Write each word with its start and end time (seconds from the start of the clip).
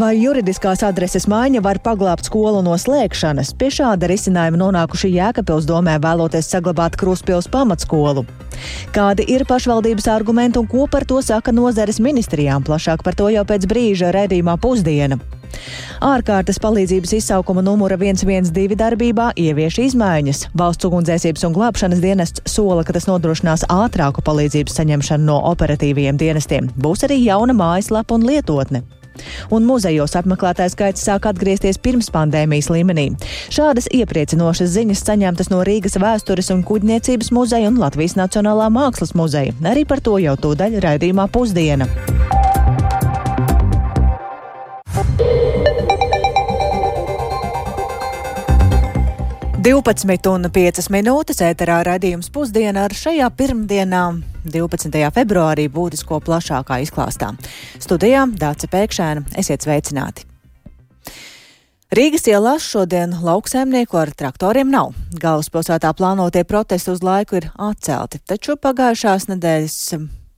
Vai 0.00 0.14
juridiskās 0.16 0.80
adreses 0.86 1.26
maiņa 1.28 1.60
var 1.60 1.76
paglābt 1.84 2.24
skolu 2.24 2.62
no 2.64 2.72
slēgšanas? 2.80 3.50
Pie 3.60 3.68
šāda 3.74 4.08
risinājuma 4.08 4.56
nonākuši 4.56 5.10
Jēkabpils 5.12 5.66
domē 5.68 5.98
vēloties 6.00 6.46
saglabāt 6.48 6.94
Kruspils 6.96 7.50
pamatskolu. 7.52 8.22
Kādi 8.94 9.26
ir 9.28 9.44
pašvaldības 9.44 10.06
argumenti 10.08 10.56
un 10.56 10.70
ko 10.70 10.86
par 10.88 11.04
to 11.04 11.18
saka 11.20 11.52
nozares 11.52 12.00
ministrijām? 12.00 12.64
Plašāk 12.64 13.04
par 13.04 13.18
to 13.18 13.28
jau 13.28 13.42
pēc 13.44 13.66
brīža 13.68 14.08
redzījumā 14.16 14.54
pusdiena. 14.62 15.18
Ārkārtas 16.00 16.62
palīdzības 16.64 17.12
izsaukuma 17.18 17.60
numura 17.66 17.98
112 18.00 18.78
darbībā 18.80 19.26
ievieš 19.36 19.82
izmaiņas. 19.90 20.46
Valsts 20.56 20.88
ugunsdzēsības 20.88 21.44
un 21.50 21.58
glābšanas 21.58 22.00
dienests 22.00 22.46
sola, 22.48 22.86
ka 22.88 22.96
tas 22.96 23.10
nodrošinās 23.10 23.66
ātrāku 23.68 24.24
palīdzības 24.24 24.80
saņemšanu 24.80 25.28
no 25.28 25.36
operatīviem 25.50 26.16
dienestiem. 26.16 26.72
Būs 26.80 27.04
arī 27.04 27.20
jauna 27.26 27.58
mājaslapa 27.58 28.16
un 28.16 28.24
lietotne. 28.30 28.82
Un 29.54 29.66
muzejos 29.68 30.16
apmeklētājs 30.20 30.76
skaits 30.76 31.06
sāk 31.06 31.28
atgriezties 31.30 31.80
pirms 31.82 32.10
pandēmijas 32.14 32.70
līmenī. 32.72 33.08
Šādas 33.52 33.90
iepriecinošas 33.94 34.74
ziņas 34.76 35.04
saņemtas 35.06 35.52
no 35.52 35.62
Rīgas 35.66 35.98
vēstures 36.00 36.52
un 36.54 36.64
kuģniecības 36.66 37.32
muzeja 37.36 37.70
un 37.72 37.80
Latvijas 37.82 38.16
Nacionālā 38.20 38.70
mākslas 38.72 39.16
muzeja. 39.18 39.56
Arī 39.66 39.86
par 39.88 40.04
to 40.04 40.18
jau 40.22 40.36
tūdaļ 40.40 40.80
raidījumā 40.84 41.30
pusdiena. 41.32 41.90
12,5 49.60 50.86
minūtes 50.88 51.42
ēterā 51.44 51.82
raidījums 51.84 52.30
pusdienā 52.32 52.86
ar 52.86 52.94
šajā 52.96 53.26
pirmdienā, 53.36 54.04
12. 54.48 55.02
februārī, 55.12 55.66
būtisko 55.68 56.16
plašākā 56.24 56.78
izklāstā. 56.80 57.34
Studijā 57.76 58.22
Dāca 58.40 58.70
Pēkšēna, 58.72 59.26
esiet 59.42 59.66
sveicināti! 59.66 60.24
Rīgas 61.92 62.24
ielās 62.30 62.64
šodien 62.64 63.12
lauksēmnieku 63.20 64.00
ar 64.00 64.14
traktoriem 64.16 64.72
nav. 64.72 64.94
Galvaspilsētā 65.20 65.92
plānotie 65.98 66.46
protesti 66.48 66.94
uz 66.94 67.04
laiku 67.04 67.42
ir 67.42 67.50
atcelti, 67.60 68.22
taču 68.24 68.56
pagājušās 68.56 69.28
nedēļas 69.34 69.78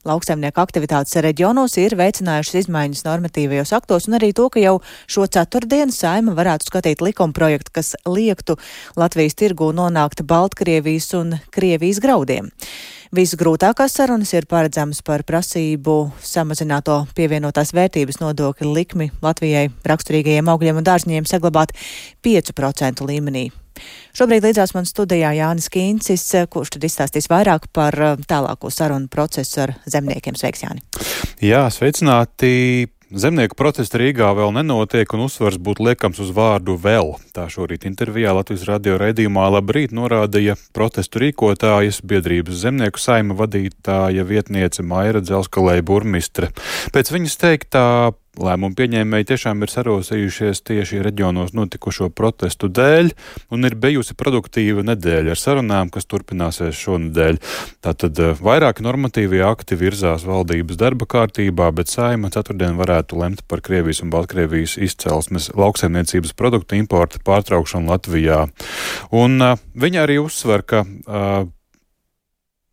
Lauksaimnieku 0.03 0.59
aktivitātes 0.59 1.15
reģionos 1.23 1.77
ir 1.79 1.95
veicinājušas 1.95 2.65
izmaiņas 2.65 3.05
normatīvajos 3.07 3.71
aktos 3.77 4.09
un 4.11 4.17
arī 4.19 4.33
to, 4.35 4.49
ka 4.51 4.59
jau 4.59 4.81
šo 5.07 5.29
ceturtdienu 5.31 5.95
saima 5.95 6.35
varētu 6.35 6.67
skatīt 6.67 7.05
likuma 7.07 7.37
projektu, 7.37 7.71
kas 7.79 7.93
liektu 8.03 8.57
Latvijas 8.99 9.39
tirgū 9.39 9.71
nonākt 9.79 10.25
Baltkrievijas 10.27 11.13
un 11.21 11.37
Krievijas 11.55 12.03
graudiem. 12.03 12.51
Visgrūtākās 13.13 13.93
sarunas 13.93 14.31
ir 14.33 14.47
paredzamas 14.49 15.03
par 15.05 15.21
prasību 15.29 15.97
samazināto 16.25 16.95
pievienotās 17.13 17.75
vērtības 17.77 18.23
nodokļu 18.23 18.71
likmi 18.73 19.11
Latvijai 19.21 19.67
raksturīgajiem 19.85 20.49
augļiem 20.49 20.79
un 20.81 20.87
dārzņiem 20.87 21.29
saglabāt 21.29 21.75
5% 22.25 23.05
līmenī. 23.05 23.51
Šobrīd 24.17 24.47
līdzās 24.49 24.73
man 24.73 24.89
studijā 24.89 25.35
Jānis 25.37 25.69
Kīncis, 25.75 26.25
kurš 26.49 26.73
tad 26.79 26.89
izstāstīs 26.89 27.29
vairāk 27.29 27.69
par 27.77 28.01
eh, 28.01 28.17
tālāko 28.33 28.73
sarunu 28.73 29.13
procesu 29.13 29.67
ar 29.67 29.75
zemniekiem. 29.85 30.41
Sveiks, 30.41 30.65
Jāni! 30.65 30.81
Jā, 31.45 31.67
sveicināti! 31.69 32.89
Zemnieku 33.13 33.53
protesti 33.61 33.99
Rīgā 34.01 34.31
vēl 34.33 34.55
nenotiek, 34.57 35.11
un 35.13 35.27
uzsvars 35.27 35.59
būtu 35.61 35.85
liekams 35.85 36.17
uz 36.25 36.31
vārdu 36.33 36.79
vēl. 36.81 37.11
Tā 37.37 37.45
šorīt 37.53 37.85
intervijā 37.85 38.33
Latvijas 38.33 38.65
radio 38.71 38.95
raidījumā 39.03 39.51
Labrīt 39.53 39.93
norādīja 39.93 40.55
protestu 40.73 41.21
rīkotājas 41.21 42.01
biedrības 42.09 42.63
zemnieku 42.63 43.03
saima 43.03 43.37
vadītāja 43.37 44.25
vietniece 44.25 44.81
Maira 44.81 45.21
Dzelskalēja 45.21 45.85
burmistre. 45.85 46.49
Pēc 46.97 47.13
viņas 47.13 47.37
teiktā 47.43 47.85
Lēmumu 48.41 48.73
pieņēmēji 48.73 49.27
tiešām 49.29 49.61
ir 49.61 49.69
sarosījušies 49.69 50.63
tieši 50.65 51.03
reģionos 51.05 51.51
notikušo 51.53 52.07
protestu 52.17 52.71
dēļ, 52.73 53.11
un 53.53 53.69
ir 53.69 53.77
bijusi 53.77 54.17
produktīva 54.17 54.81
nedēļa 54.89 55.35
ar 55.35 55.41
sarunām, 55.41 55.91
kas 55.93 56.09
turpināsies 56.09 56.81
šonadēļ. 56.81 57.41
Tātad 57.85 58.23
eh, 58.25 58.33
vairāki 58.41 58.87
normatīvie 58.89 59.45
akti 59.45 59.77
virzās 59.77 60.25
valdības 60.25 60.81
darba 60.81 61.05
kārtībā, 61.13 61.69
bet 61.77 61.93
saima 61.93 62.33
ceturtdien 62.33 62.81
varētu 62.81 63.21
lemt 63.21 63.45
par 63.53 63.61
Krievijas 63.61 64.01
un 64.01 64.17
Baltkrievijas 64.17 64.79
izcelsmes 64.81 65.53
lauksaimniecības 65.53 66.33
produktu 66.33 66.81
importa 66.81 67.21
pārtraukšanu 67.21 67.93
Latvijā. 67.93 68.47
Un 69.13 69.43
uh, 69.45 69.61
viņa 69.77 70.07
arī 70.07 70.23
uzsver, 70.25 70.65
ka 70.65 70.87
uh, 70.89 71.53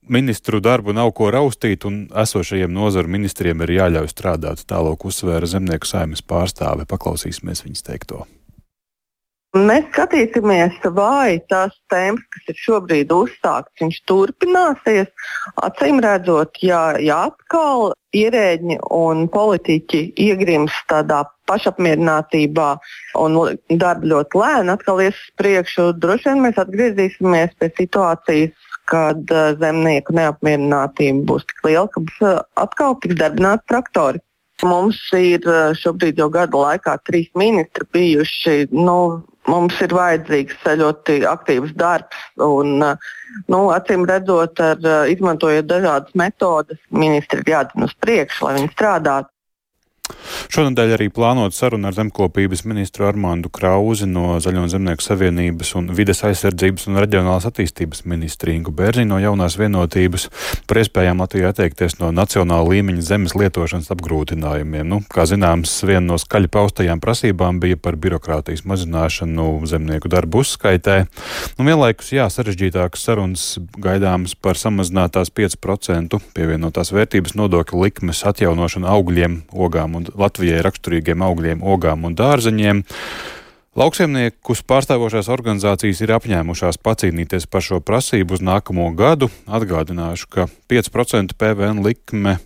ministru 0.10 0.60
darbu 0.64 0.94
nav 0.98 1.14
ko 1.18 1.30
raustīt, 1.34 1.86
un 1.86 2.02
esošajiem 2.24 2.74
nozaru 2.74 3.12
ministriem 3.16 3.62
ir 3.66 3.76
jāļauj 3.78 4.12
strādāt. 4.12 4.66
Tālāk 4.70 5.06
uzsvēra 5.06 5.50
zemnieku 5.50 5.90
saimnes 5.90 6.26
pārstāve. 6.26 6.90
Paklausīsimies 6.90 7.66
viņas 7.68 7.88
teikto. 7.88 8.26
Mēs 9.58 9.88
skatīsimies, 9.90 10.76
vai 10.94 11.40
tās 11.50 11.74
tēmas, 11.90 12.22
kas 12.36 12.52
ir 12.52 12.58
šobrīd 12.62 13.10
uzsāktas, 13.10 13.80
viņš 13.82 13.96
turpināsies. 14.06 15.08
Acīm 15.66 15.98
redzot, 16.06 16.60
ja, 16.62 16.94
ja 17.02 17.24
atkal 17.32 17.96
ierēģi 18.14 18.78
un 18.94 19.26
politiķi 19.34 20.04
iegrims 20.22 20.76
tādā 20.92 21.24
pašapmierinātībā 21.50 22.68
un 23.18 23.40
darba 23.82 24.12
ļoti 24.14 24.38
lēni 24.38 24.74
atkal 24.76 25.02
ies 25.02 25.18
uz 25.18 25.34
priekšu, 25.42 25.88
droši 25.98 26.30
vien 26.30 26.46
mēs 26.46 26.62
atgriezīsimies 26.62 27.58
pie 27.58 27.72
situācijas, 27.82 28.70
kad 28.90 29.34
uh, 29.34 29.56
zemnieku 29.58 30.14
neapmierinātība 30.18 31.26
būs 31.26 31.50
tik 31.50 31.66
liela, 31.66 31.88
ka 31.90 32.06
uh, 32.06 32.38
atkal 32.62 33.00
tiks 33.02 33.18
darbināti 33.18 33.66
traktori. 33.74 34.22
Mums 34.62 35.02
ir 35.16 35.46
uh, 35.48 35.74
šobrīd 35.78 36.22
jau 36.22 36.30
gada 36.34 36.66
laikā 36.68 36.98
trīs 37.08 37.30
ministri 37.38 37.86
bijuši. 37.96 38.70
Nu, 38.76 39.00
mums 39.50 39.80
ir 39.84 39.94
vajadzīgs 39.96 40.68
ļoti 40.82 41.20
aktīvs 41.30 41.74
darbs. 41.80 42.22
Un, 42.46 42.78
nu, 43.50 43.60
acīm 43.76 44.06
redzot, 44.10 44.62
ar, 44.64 44.80
izmantojot 45.12 45.68
dažādas 45.70 46.16
metodes, 46.18 46.80
ministri 46.90 47.44
ir 47.44 47.54
jādzen 47.56 47.88
uz 47.90 47.96
priekšu, 48.04 48.48
lai 48.48 48.56
viņi 48.60 48.74
strādātu. 48.76 49.34
Šonadēļ 50.50 50.96
arī 50.96 51.08
plānot 51.14 51.54
sarunu 51.54 51.90
ar 51.90 51.96
zemkopības 51.98 52.64
ministru 52.66 53.06
Armāndu 53.10 53.52
Krauzi 53.54 54.08
no 54.10 54.40
Zaļo 54.42 54.66
zemnieku 54.72 55.04
savienības 55.06 55.76
un 55.78 55.92
vides 55.94 56.24
aizsardzības 56.26 56.88
un 56.90 56.98
reģionālās 57.04 57.46
attīstības 57.50 58.06
ministru 58.10 58.54
Ingu 58.54 58.74
Bērzi 58.76 59.06
no 59.06 59.20
jaunās 59.22 59.60
vienotības 59.60 60.30
par 60.70 60.82
iespējām 60.82 61.22
Latvijai 61.22 61.52
atteikties 61.52 62.00
no 62.00 62.10
nacionāla 62.16 62.66
līmeņa 62.72 63.06
zemes 63.12 63.36
lietošanas 63.38 63.92
apgrūtinājumiem. 63.94 64.88
Nu, 64.90 65.02
kā 65.12 65.28
zināms, 65.30 65.76
viena 65.86 66.06
no 66.08 66.18
skaļi 66.22 66.50
paustajām 66.56 67.04
prasībām 67.04 67.62
bija 67.62 67.78
par 67.78 68.00
birokrātijas 68.02 68.66
mazināšanu 68.66 69.52
zemnieku 69.70 70.10
darbu 70.10 70.42
uzskaitē. 70.42 70.98
Nu, 71.60 71.68
vienlaikus, 71.68 72.14
jā, 72.16 72.26
sarežģītākas 72.34 73.06
sarunas 73.06 73.46
gaidāmas 73.78 74.34
par 74.34 74.58
samazinātās 74.58 75.30
5% 75.36 76.20
pievienotās 76.34 76.94
vērtības 76.96 77.38
nodokļu 77.38 77.86
likmes 77.86 78.26
atjaunošanu 78.30 78.90
augļiem, 78.90 79.42
ogām 79.54 79.99
un 80.00 80.10
Latvijai 80.20 80.64
raksturīgiem 80.66 81.24
augļiem, 81.26 81.62
ogām 81.64 82.08
un 82.10 82.18
dārzeņiem. 82.18 82.84
Lauksaimniekus 83.80 84.64
pārstāvošās 84.68 85.30
organizācijas 85.32 86.02
ir 86.02 86.16
apņēmušās 86.18 86.82
pacīnīties 86.84 87.46
par 87.52 87.64
šo 87.64 87.80
prasību 87.86 88.40
uz 88.40 88.44
nākamo 88.44 88.90
gadu. 88.98 89.30
Atgādināšu, 89.46 90.32
ka 90.34 90.48
5% 90.72 91.38
PVN 91.40 91.86
likme 91.86 92.40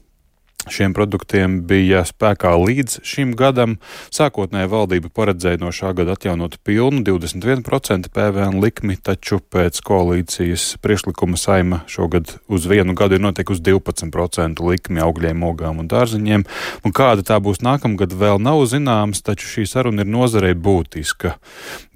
Šiem 0.71 0.93
produktiem 0.95 1.57
bija 1.67 2.05
spēkā 2.07 2.53
līdz 2.55 3.01
šim 3.03 3.33
gadam. 3.35 3.75
Sākotnēji 4.13 4.69
valdība 4.71 5.09
paredzēja 5.11 5.59
no 5.59 5.73
šā 5.75 5.91
gada 5.97 6.15
atjaunot 6.15 6.55
pilnu 6.63 7.01
21% 7.03 8.07
PVN 8.13 8.61
likmi, 8.63 8.95
taču 8.95 9.41
pēc 9.43 9.81
koalīcijas 9.83 10.77
priekšlikuma 10.83 11.39
saima 11.39 11.81
šogad 11.91 12.37
uz 12.47 12.67
vienu 12.69 12.95
gadu 12.95 13.17
ir 13.17 13.25
noteikusi 13.25 13.63
12% 13.65 14.63
likmi 14.63 15.03
augļiem, 15.03 15.43
ogām 15.43 15.83
un 15.83 15.91
dārziņiem. 15.91 16.47
Un 16.87 16.95
kāda 16.95 17.27
tā 17.27 17.41
būs 17.43 17.59
nākamgad, 17.65 18.15
vēl 18.15 18.39
nav 18.39 18.63
zināms, 18.71 19.23
taču 19.25 19.49
šī 19.49 19.67
saruna 19.67 20.07
ir 20.07 20.11
nozarei 20.15 20.53
būtiska, 20.55 21.35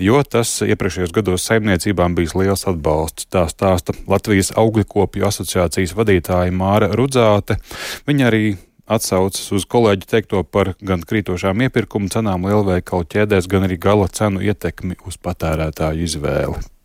jo 0.03 0.19
tas 0.27 0.57
iepriekšējos 0.67 1.15
gados 1.15 1.47
saimniecībām 1.47 2.19
bijis 2.19 2.35
liels 2.35 2.67
atbalsts. 2.67 3.29
Tā 3.31 3.47
stāsta 3.47 3.95
Latvijas 4.11 4.51
augļkopju 4.59 5.27
asociācijas 5.31 5.95
vadītāja 5.95 6.51
Māra 6.51 6.91
Rudzāte. 6.91 7.61
Viņa 8.07 8.27
arī 8.27 8.56
atsaucas 8.87 9.51
uz 9.55 9.67
kolēģi 9.69 10.07
teikto 10.09 10.43
par 10.43 10.73
gan 10.79 11.03
krītošām 11.07 11.67
iepirkuma 11.67 12.11
cenām 12.13 12.47
lielveikalu 12.47 13.07
ķēdēs, 13.13 13.51
gan 13.51 13.67
arī 13.67 13.79
gala 13.81 14.07
cenu 14.07 14.43
ietekmi 14.43 14.99
uz 15.07 15.19
patērētāju 15.21 16.07
izvēli. 16.07 16.76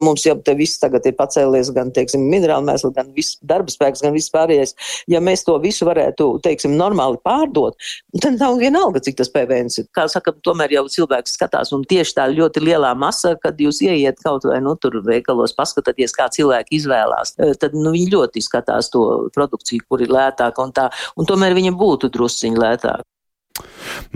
Mums 0.00 0.24
jau 0.24 0.36
te 0.40 0.54
viss 0.56 0.80
tagad 0.80 1.04
ir 1.04 1.12
pacēlies, 1.18 1.68
gan, 1.76 1.90
teiksim, 1.92 2.22
minerāli 2.32 2.64
mēsli, 2.70 2.92
gan 2.96 3.10
viss 3.16 3.36
darba 3.44 3.72
spēks, 3.72 4.00
gan 4.04 4.14
viss 4.16 4.32
pārējais. 4.32 4.72
Ja 5.12 5.20
mēs 5.24 5.44
to 5.44 5.58
visu 5.60 5.84
varētu, 5.88 6.28
teiksim, 6.44 6.72
normāli 6.78 7.20
pārdot, 7.26 7.76
tad 8.22 8.38
nav 8.40 8.56
vienalga, 8.62 9.02
cik 9.04 9.18
tas 9.20 9.32
PVN 9.34 9.68
ir. 9.68 9.88
Kā 9.96 10.06
saka, 10.08 10.32
tomēr 10.46 10.72
jau 10.78 10.86
cilvēks 10.96 11.36
skatās, 11.36 11.74
un 11.76 11.84
tieši 11.88 12.16
tā 12.16 12.26
ļoti 12.32 12.64
lielā 12.64 12.94
masa, 12.96 13.34
kad 13.42 13.60
jūs 13.60 13.82
ieiet 13.84 14.24
kaut 14.24 14.48
vai, 14.48 14.62
nu, 14.64 14.72
tur 14.80 15.02
veikalos, 15.04 15.52
paskatāties, 15.58 16.16
kā 16.16 16.30
cilvēki 16.32 16.80
izvēlās, 16.80 17.36
e, 17.36 17.52
tad, 17.60 17.76
nu, 17.76 17.92
viņi 17.92 18.14
ļoti 18.16 18.44
skatās 18.48 18.88
to 18.94 19.06
produkciju, 19.36 19.84
kur 19.88 20.00
ir 20.00 20.16
lētāka 20.16 20.64
un 20.64 20.72
tā, 20.76 20.88
un 21.20 21.28
tomēr 21.28 21.56
viņa 21.58 21.76
būtu 21.76 22.12
drusciņi 22.16 22.60
lētāka. 22.60 23.04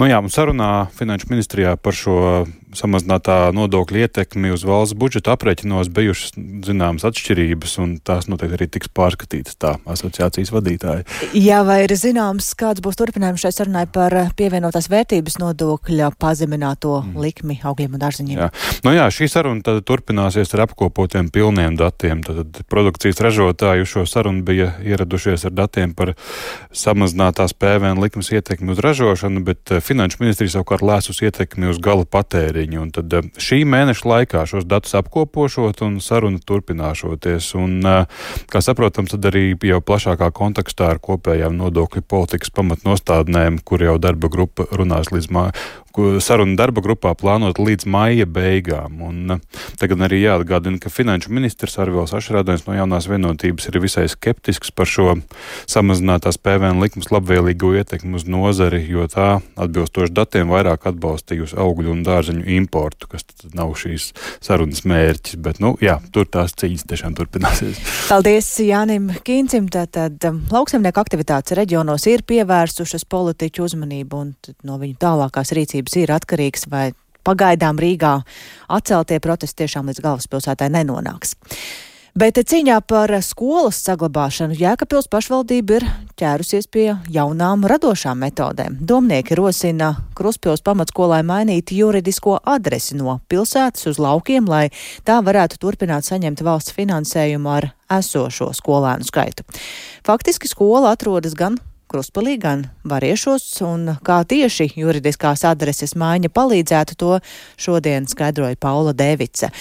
Nu 0.01 0.09
jā, 0.09 0.19
un 0.23 0.33
sarunā 0.33 0.89
Finanšu 0.97 1.29
ministrijā 1.31 1.75
par 1.77 1.97
šo 1.97 2.17
samazinātā 2.79 3.39
nodokļa 3.55 4.07
ietekmi 4.07 4.53
uz 4.55 4.65
valsts 4.67 4.97
budžetu 4.99 5.33
aprēķinos 5.35 5.91
bijušas 5.95 6.35
zināmas 6.67 7.07
atšķirības, 7.09 7.77
un 7.83 7.97
tās 8.05 8.29
noteikti 8.31 8.59
arī 8.59 8.69
tiks 8.77 8.91
pārskatītas 8.95 9.59
tā 9.61 9.75
asociācijas 9.91 10.53
vadītāja. 10.55 11.05
Jā, 11.37 11.63
vai 11.67 11.83
ir 11.85 11.95
zināms, 11.99 12.51
kāds 12.59 12.83
būs 12.85 12.99
turpinājums 13.01 13.45
šai 13.45 13.53
sarunai 13.55 13.85
par 13.91 14.17
pievienotās 14.39 14.89
vērtības 14.93 15.39
nodokļa 15.43 16.13
pazemināto 16.21 16.99
mm. 17.03 17.21
likmi 17.25 17.59
augļiem 17.63 17.97
un 17.97 18.03
dārziņiem? 18.03 18.43
Jā. 18.43 18.51
Nu 18.87 18.95
jā, 18.95 19.07
šī 19.15 19.31
saruna 19.31 19.65
tad 19.65 19.83
turpināsies 19.89 20.55
ar 20.57 20.65
apkopotiem 20.67 21.31
pilniem 21.35 21.79
datiem. 21.79 22.23
Tad 22.27 22.63
produkcijas 22.71 23.23
ražotāji 23.25 23.85
uz 23.85 23.93
šo 23.93 24.07
sarunu 24.09 24.45
bija 24.47 24.73
ieradušies 24.85 25.47
ar 25.49 25.57
datiem 25.57 25.95
par 25.97 26.15
samazinātās 26.75 27.57
PVN 27.59 28.03
likmes 28.03 28.33
ietekmi 28.35 28.75
uz 28.75 28.83
ražošanu, 28.85 29.45
bet 29.47 29.77
Finanšu 29.85 30.23
ministrija 30.23 30.57
savukārt 30.57 30.85
lēsus 30.85 31.23
ietekmi 31.25 31.71
uz 31.71 31.81
gala 31.83 32.07
patēriņu 32.09 32.64
patēriņu. 32.65 32.83
Un 32.83 32.91
tad 32.93 33.13
eh, 33.13 33.29
šī 33.37 33.65
mēneša 33.65 34.09
laikā 34.09 34.45
šos 34.47 34.65
datus 34.65 34.95
apkopošot 34.95 35.83
un 35.83 36.01
saruna 36.01 36.39
turpināšoties. 36.39 37.55
Un, 37.57 37.85
eh, 37.85 38.07
kā 38.49 38.61
saprotams, 38.61 39.11
tad 39.11 39.25
arī 39.25 39.57
jau 39.63 39.81
plašākā 39.81 40.31
kontekstā 40.33 40.95
ar 40.95 40.99
kopējām 40.99 41.57
nodokļu 41.57 42.03
politikas 42.03 42.51
pamatnostādnēm, 42.51 43.63
kur 43.65 43.83
jau 43.83 43.99
darba 43.99 44.29
grupa 44.29 44.67
runās 44.73 45.11
līdz 45.13 45.31
sarunu 45.95 46.57
darba 46.59 46.83
grupā 46.85 47.15
plānot 47.19 47.59
līdz 47.63 47.87
maija 47.91 48.27
beigām. 48.27 48.99
Un, 49.07 49.39
tagad 49.81 50.03
arī 50.07 50.23
jāatgādina, 50.25 50.81
ka 50.83 50.91
finanšu 50.93 51.33
ministrs 51.35 51.79
Arvils 51.83 52.15
Ašrādājums 52.17 52.67
no 52.67 52.75
jaunās 52.77 53.09
vienotības 53.11 53.69
ir 53.71 53.79
visai 53.83 54.07
skeptisks 54.11 54.73
par 54.75 54.91
šo 54.91 55.17
samazinātās 55.71 56.39
PVN 56.43 56.83
likums 56.83 57.11
labvēlīgo 57.15 57.75
ietekmi 57.79 58.19
uz 58.19 58.27
nozari, 58.31 58.83
jo 58.91 59.07
tā 59.11 59.39
atbilstoši 59.61 60.15
datiem 60.15 60.51
vairāk 60.53 60.89
atbalstījusi 60.91 61.59
augļu 61.63 61.95
un 61.95 62.03
dārzeņu 62.07 62.47
importu, 62.57 63.11
kas 63.15 63.27
nav 63.55 63.75
šīs 63.79 64.11
sarunas 64.45 64.85
mērķis. 64.89 65.39
Bet, 65.45 65.61
nu, 65.63 65.75
jā, 65.83 65.99
tur 66.15 66.29
tās 66.31 66.57
cīņas 66.59 66.87
tiešām 66.91 67.17
turpināsies. 67.19 67.81
Paldies 68.11 68.51
Jānim 68.65 69.11
Kīncim. 69.25 69.71
Tātad 69.75 70.23
um, 70.29 70.43
lauksemnieku 70.53 71.01
aktivitātes 71.03 71.57
reģionos 71.59 72.05
ir 72.11 72.23
pievērsušas 72.29 73.07
politiķu 73.11 73.65
uzmanību 73.65 74.21
un 74.21 74.35
no 74.67 74.79
viņu 74.81 74.99
tālākās 75.03 75.55
rīcības 75.57 75.84
valdības 75.85 75.97
ir 76.03 76.13
atkarīgs 76.13 76.69
vai 76.71 76.93
pagaidām 77.25 77.79
Rīgā 77.79 78.23
atceltie 78.69 79.21
protesti 79.21 79.65
tiešām 79.65 79.89
līdz 79.89 80.03
galvaspilsētai 80.03 80.71
nenonāks. 80.71 81.37
Bet 82.15 82.39
cīņā 82.39 82.79
par 82.87 83.11
skolas 83.27 83.81
saglabāšanu 83.83 84.55
Jēkabpils 84.55 85.09
pašvaldība 85.11 85.81
ir 85.81 85.87
ķērusies 86.15 86.69
pie 86.71 86.95
jaunām 87.11 87.67
radošām 87.67 88.21
metodēm. 88.23 88.77
Domnieki 88.79 89.35
rosina 89.35 89.97
Kruspils 90.15 90.63
pamatskolai 90.63 91.25
mainīt 91.27 91.73
juridisko 91.75 92.39
adresi 92.47 92.95
no 92.95 93.19
pilsētas 93.29 93.89
uz 93.91 93.99
laukiem, 93.99 94.47
lai 94.47 94.71
tā 95.03 95.19
varētu 95.27 95.59
turpināt 95.59 96.07
saņemt 96.07 96.45
valsts 96.47 96.77
finansējumu 96.77 97.51
ar 97.51 97.73
esošo 97.91 98.53
skolēnu 98.55 99.03
skaitu. 99.11 99.43
Faktiski 100.07 100.47
skola 100.47 100.95
atrodas 100.95 101.35
gan 101.35 101.59
Kruspalī, 101.95 102.33
gan 102.43 102.65
Variešos, 102.91 103.45
un 103.63 103.93
kā 104.03 104.17
tieši 104.27 104.73
juridiskās 104.75 105.45
adreses 105.47 105.93
maiņa 105.95 106.27
palīdzētu 106.35 106.97
to 106.99 107.21
šodien 107.55 108.09
skaidroja 108.11 108.59
Paula 108.59 108.91
Devica. 108.99 109.53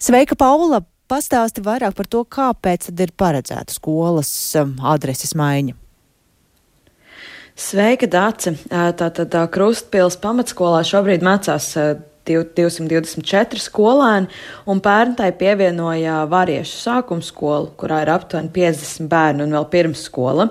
Sveika, 0.00 0.38
Paula! 0.40 0.80
Pastāsti 1.06 1.60
vairāk 1.62 1.92
par 1.94 2.08
to, 2.10 2.24
kāpēc 2.24 2.88
tad 2.88 3.02
ir 3.04 3.12
paredzēta 3.12 3.76
skolas 3.76 4.30
um, 4.56 4.72
adreses 4.88 5.36
maiņa. 5.36 5.76
Sveika, 7.52 8.08
Dāce! 8.08 8.56
Tātad 8.72 9.36
Krustpils 9.52 10.16
pamatskolā 10.24 10.80
šobrīd 10.80 11.22
mācās 11.28 11.74
224 12.26 13.62
skolēni, 13.62 14.30
un 14.70 14.80
pērn 14.84 15.16
tai 15.18 15.30
pievienoja 15.36 16.22
variešu 16.30 16.80
sākuma 16.82 17.24
skolu, 17.24 17.72
kurā 17.78 18.02
ir 18.04 18.12
aptuveni 18.14 18.52
50 18.54 19.10
bērnu 19.12 19.46
un 19.46 19.56
vēl 19.56 19.68
pirmsskola. 19.72 20.50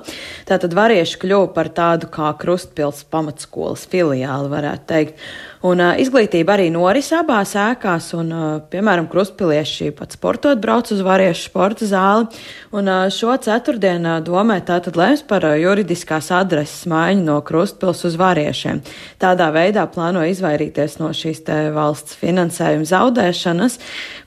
Tātad 0.49 0.75
varieši 0.77 1.19
kļuva 1.23 1.51
par 1.55 1.71
tādu 1.75 2.09
kā 2.13 2.31
Krustpils 2.41 3.03
pamatskolas 3.11 3.85
filiāli, 3.91 4.51
varētu 4.51 4.89
teikt. 4.91 5.27
Un 5.65 5.81
uh, 5.81 5.95
izglītība 5.97 6.53
arī 6.53 6.67
noris 6.69 7.07
abās 7.15 7.55
ēkās, 7.57 8.11
un, 8.17 8.27
uh, 8.29 8.57
piemēram, 8.69 9.07
krustpilieši 9.09 9.89
pat 9.97 10.13
sportot 10.13 10.59
brauc 10.61 10.91
uz 10.93 11.01
variešu 11.05 11.47
sporta 11.47 11.87
zāli. 11.89 12.27
Un 12.75 12.91
uh, 12.91 13.07
šo 13.13 13.33
ceturtdienu 13.41 14.11
uh, 14.17 14.19
domē 14.25 14.59
tātad 14.67 14.99
lems 14.99 15.23
par 15.25 15.47
uh, 15.47 15.55
juridiskās 15.57 16.29
adreses 16.35 16.85
maiņu 16.91 17.25
no 17.25 17.39
krustpils 17.47 18.03
uz 18.05 18.17
variešiem. 18.19 18.83
Tādā 19.21 19.49
veidā 19.55 19.87
plāno 19.89 20.25
izvairīties 20.29 20.99
no 21.01 21.09
šīs 21.15 21.41
te 21.47 21.57
valsts 21.73 22.19
finansējuma 22.21 22.85
zaudēšanas, 22.91 23.79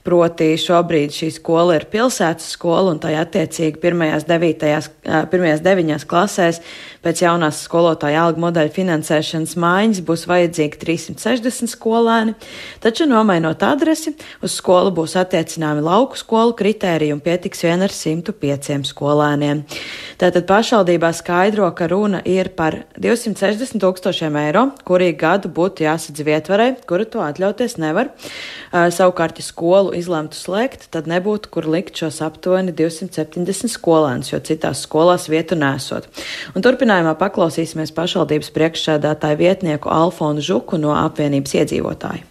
proti 0.08 0.54
šobrīd 0.56 1.12
šī 1.12 1.28
skola 1.36 1.76
ir 1.76 1.84
pilsētas 1.92 2.54
skola, 2.54 2.94
un 2.94 3.00
tai 3.02 3.12
attiecīgi 3.20 3.80
pirmajās, 3.82 4.24
devītajās, 4.28 4.88
pirmajās 5.28 5.60
deviņās 5.64 6.06
klasēs 6.08 6.62
pēc 7.04 7.22
jaunās 7.22 7.60
skolotāja 7.66 8.24
alga 8.24 8.40
modeļa 8.42 8.72
finansēšanas 8.74 9.54
maiņas 9.60 10.00
būs 10.08 10.24
vajadzīgi 10.30 10.80
300 10.80 11.20
60 11.22 11.72
skolēni, 11.72 12.34
taču 12.82 13.06
nomainot 13.08 13.62
adresi, 13.66 14.14
uz 14.44 14.56
skolu 14.56 14.94
būs 14.96 15.16
attiecināmi 15.20 15.84
lauku 15.84 16.18
skolu 16.18 16.56
kritēriji 16.58 17.14
un 17.14 17.22
pietiks 17.24 17.62
vien 17.66 17.84
ar 17.84 17.92
105 17.94 18.88
skolēniem. 18.88 19.62
Tātad 20.18 20.48
pašvaldībā 20.48 21.12
skaidro, 21.14 21.68
ka 21.76 21.90
runa 21.90 22.22
ir 22.26 22.52
par 22.56 22.80
260 22.96 23.78
tūkstošiem 23.82 24.40
eiro, 24.40 24.68
kuri 24.88 25.12
gadu 25.18 25.52
būtu 25.52 25.84
jāsadz 25.86 26.24
vietvarai, 26.26 26.72
kuru 26.88 27.06
to 27.06 27.22
atļauties 27.22 27.78
nevar. 27.82 28.10
Savukārt, 28.72 29.38
ja 29.38 29.46
skolu 29.46 29.94
izlemtu 29.98 30.38
slēgt, 30.38 30.88
tad 30.94 31.10
nebūtu, 31.10 31.52
kur 31.52 31.68
likt 31.68 32.00
šos 32.00 32.22
aptuveni 32.24 32.72
270 32.72 33.68
skolēnus, 33.74 34.32
jo 34.32 34.40
citās 34.40 34.86
skolās 34.88 35.28
vietu 35.28 35.58
nesot. 35.60 36.08
Un 36.56 36.64
turpinājumā 36.64 37.12
paklausīsimies 37.20 37.92
pašvaldības 37.96 38.52
priekšsēdētāju 38.56 39.42
vietnieku 39.44 39.92
Alfonu 39.92 40.40
Žuku 40.44 40.80
no 40.80 40.96
ap 40.96 41.18
apvienības 41.18 41.56
iedzīvotāji. 41.58 42.22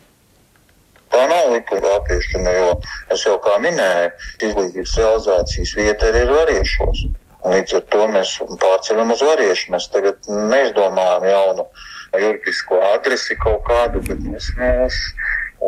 Tā 1.12 1.24
nav 1.28 1.52
likuma 1.52 1.94
attīstīšana, 1.98 2.54
jo 2.56 2.72
es 3.16 3.24
jau 3.26 3.36
kā 3.44 3.58
minēju, 3.64 4.12
izglītības 4.48 4.96
realizācijas 5.02 5.74
vieta 5.76 6.10
arī 6.12 6.24
ir 6.24 6.32
variešos. 6.36 7.04
Līdz 7.48 7.78
ar 7.78 7.84
to 7.94 8.08
mēs 8.12 8.34
pārceļam 8.64 9.14
uz 9.16 9.24
variešu. 9.24 9.72
Mēs 9.72 9.88
tagad 9.94 10.28
neizdomājam 10.28 11.28
jaunu 11.32 11.68
juridisko 12.18 12.80
adresi 12.94 13.38
kaut 13.40 13.64
kādu, 13.68 14.02
bet 14.08 14.24
mēs, 14.24 14.50
mēs 14.60 15.00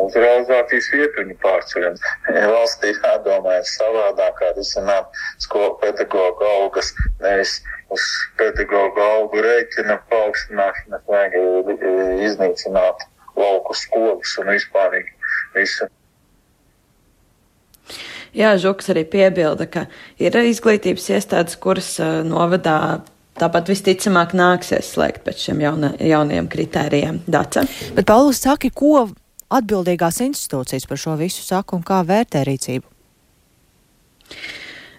uz 0.06 0.16
realizācijas 0.16 0.88
vietu 0.94 1.22
viņu 1.22 1.36
pārceļam. 1.42 1.98
Valstī 2.54 2.94
jādomā 2.94 3.58
savādāk, 3.68 4.38
kā 4.40 4.50
risināt 4.56 5.22
skolu 5.42 5.76
pedagoģu 5.82 6.48
algas, 6.54 6.92
nevis 7.22 7.58
uz 7.90 8.08
pedagoģu 8.40 9.06
algu 9.06 9.44
rēķina 9.46 10.00
paaugstināšanas 10.10 11.06
vajag 11.10 11.38
iznīcināt 12.26 13.06
lauku 13.38 13.76
skolas 13.76 14.36
un 14.40 14.52
vispār 14.54 15.00
visu. 15.54 15.88
Jā, 18.36 18.54
Žuks 18.62 18.92
arī 18.92 19.02
piebilda, 19.10 19.66
ka 19.66 19.88
ir 20.22 20.36
izglītības 20.38 21.08
iestādes, 21.16 21.56
kuras 21.58 21.96
uh, 21.98 22.20
novadā 22.22 23.00
tāpat 23.40 23.70
visticamāk 23.72 24.36
nāksies 24.38 24.92
slēgt 24.94 25.24
pēc 25.26 25.48
šiem 25.48 25.64
jauna, 25.64 25.90
jaunajiem 25.98 26.50
kritērijiem. 26.52 27.22
Daca. 27.30 27.64
Bet 27.96 28.06
Paulus 28.06 28.42
saka, 28.44 28.70
ko 28.70 29.08
atbildīgās 29.50 30.22
institūcijas 30.24 30.88
par 30.88 31.00
šo 31.00 31.18
visu 31.20 31.44
saka 31.44 31.76
un 31.76 31.84
kā 31.86 32.00
vērtē 32.06 32.44
rīcību? 32.46 32.86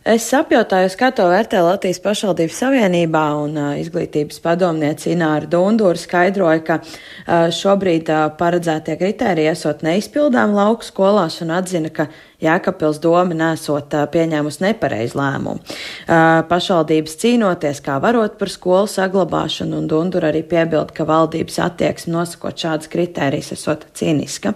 Es 0.01 0.25
apjautāju, 0.33 0.89
kā 0.97 1.11
to 1.13 1.27
vērtē 1.29 1.59
Latvijas 1.61 1.99
pašvaldības 2.01 2.55
savienībā, 2.63 3.21
un 3.37 3.51
uh, 3.53 3.73
izglītības 3.77 4.41
padomniece 4.41 5.11
Ināra 5.13 5.45
Dundūra 5.45 6.01
skaidroja, 6.01 6.63
ka 6.65 6.79
uh, 6.81 7.51
šobrīd 7.53 8.09
uh, 8.09 8.23
paredzētie 8.39 8.95
kriteriji 8.97 9.51
esot 9.51 9.85
neizpildām 9.85 10.55
lauku 10.57 10.89
skolās 10.89 11.37
un 11.45 11.53
atzina, 11.53 11.93
ka 11.93 12.07
Jēkabpils 12.41 12.99
doma 13.03 13.35
nesot 13.37 13.93
pieņēmusi 14.13 14.63
nepareizu 14.65 15.19
lēmumu. 15.19 15.61
Pašvaldības 16.49 17.17
cīnoties, 17.21 17.81
kā 17.85 17.99
varot 18.01 18.37
par 18.39 18.49
skolu 18.49 18.89
saglabāšanu, 18.89 19.77
un 19.77 19.89
Dundur 19.91 20.25
arī 20.27 20.41
piebild, 20.47 20.93
ka 20.95 21.05
valdības 21.07 21.59
attieksme 21.67 22.15
nosakot 22.15 22.57
šādas 22.57 22.89
kritērijas 22.91 23.53
esot 23.55 23.85
cīniska. 23.97 24.55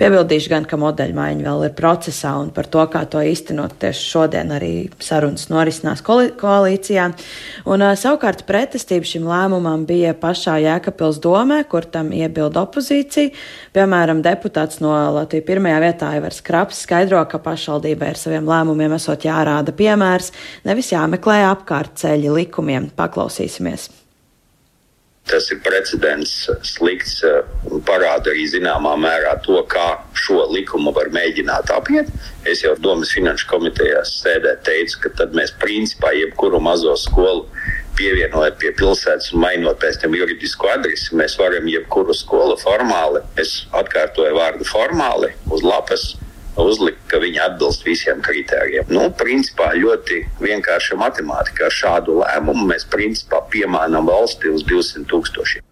Piebildīšu 0.00 0.50
gan, 0.52 0.66
ka 0.66 0.78
modeļmaiņa 0.80 1.46
vēl 1.46 1.66
ir 1.68 1.76
procesā, 1.78 2.34
un 2.42 2.50
par 2.54 2.66
to, 2.70 2.82
kā 2.90 3.04
to 3.10 3.22
īstenot 3.22 3.76
tieši 3.82 4.06
šodien 4.10 4.50
arī 4.56 4.72
sarunas 5.02 5.46
norisinās 5.52 6.02
koalīcijā. 6.04 7.06
Un, 7.70 7.86
savukārt 8.00 8.42
pretestība 8.48 9.06
šim 9.06 9.28
lēmumam 9.30 9.86
bija 9.88 10.16
pašā 10.18 10.58
Jēkabpils 10.64 11.22
domē, 11.22 11.62
kur 11.70 11.86
tam 11.86 12.10
iebilda 12.16 12.66
opozīcija. 12.66 13.30
Piemēram, 13.76 14.24
deputāts 14.26 14.82
no 14.82 14.92
Latvijas 15.14 15.46
pirmajā 15.46 15.78
vietā 15.86 16.10
Ivars 16.18 16.42
Kraps 16.44 16.82
skaidro, 16.86 17.19
ka 17.28 17.40
pašvaldībai 17.42 18.12
ar 18.14 18.20
saviem 18.20 18.48
lēmumiem 18.48 18.96
esot 18.96 19.26
jārāda 19.28 19.74
piemērs, 19.76 20.32
nevis 20.68 20.92
jāmeklē 20.94 21.42
apkārt 21.50 21.98
ceļi 22.02 22.36
likumiem. 22.40 22.92
Paklausīsimies! 22.96 23.90
Tas 25.30 25.46
ir 25.52 25.60
precedents 25.62 26.30
slikts 26.66 27.20
parāda 27.86 28.32
arī 28.32 28.46
zināmā 28.50 28.96
mērā 28.98 29.36
to, 29.44 29.60
kā 29.70 30.00
šo 30.18 30.46
likumu 30.50 30.90
var 30.96 31.12
mēģināt 31.14 31.70
apiet. 31.74 32.08
Es 32.48 32.64
jau 32.64 32.72
Domas 32.82 33.12
finanšu 33.14 33.46
komitejās 33.52 34.16
sēdē 34.24 34.56
teicu, 34.66 35.04
ka 35.04 35.12
tad 35.20 35.36
mēs 35.38 35.52
principā 35.62 36.10
jebkuru 36.16 36.58
mazo 36.64 36.96
skolu 36.98 37.46
pievienojot 38.00 38.56
pie 38.58 38.72
pilsētas 38.78 39.30
un 39.34 39.44
mainot 39.44 39.78
pēc 39.82 40.00
tam 40.02 40.16
juridisku 40.16 40.70
adresi, 40.72 41.12
mēs 41.20 41.36
varam 41.38 41.68
jebkuru 41.68 42.16
skolu 42.16 42.56
formāli, 42.60 43.22
es 43.40 43.66
atkārtoju 43.76 44.34
vārdu 44.38 44.66
formāli, 44.66 45.34
uz 45.52 45.62
lapas 45.66 46.14
uzlikt, 46.58 47.00
ka 47.10 47.20
viņi 47.22 47.40
atbilst 47.46 47.86
visiem 47.86 48.22
kritērijiem. 48.24 48.90
Nu, 48.90 49.08
principā 49.14 49.70
ļoti 49.76 50.22
vienkārša 50.42 50.98
matemātika. 51.00 51.68
Ar 51.68 51.76
šādu 51.76 52.20
lēmumu 52.22 52.66
mēs 52.72 52.88
principā 52.90 53.42
piemānām 53.52 54.08
valsti 54.10 54.50
uz 54.52 54.66
200 54.66 55.06
tūkstošiem. 55.10 55.69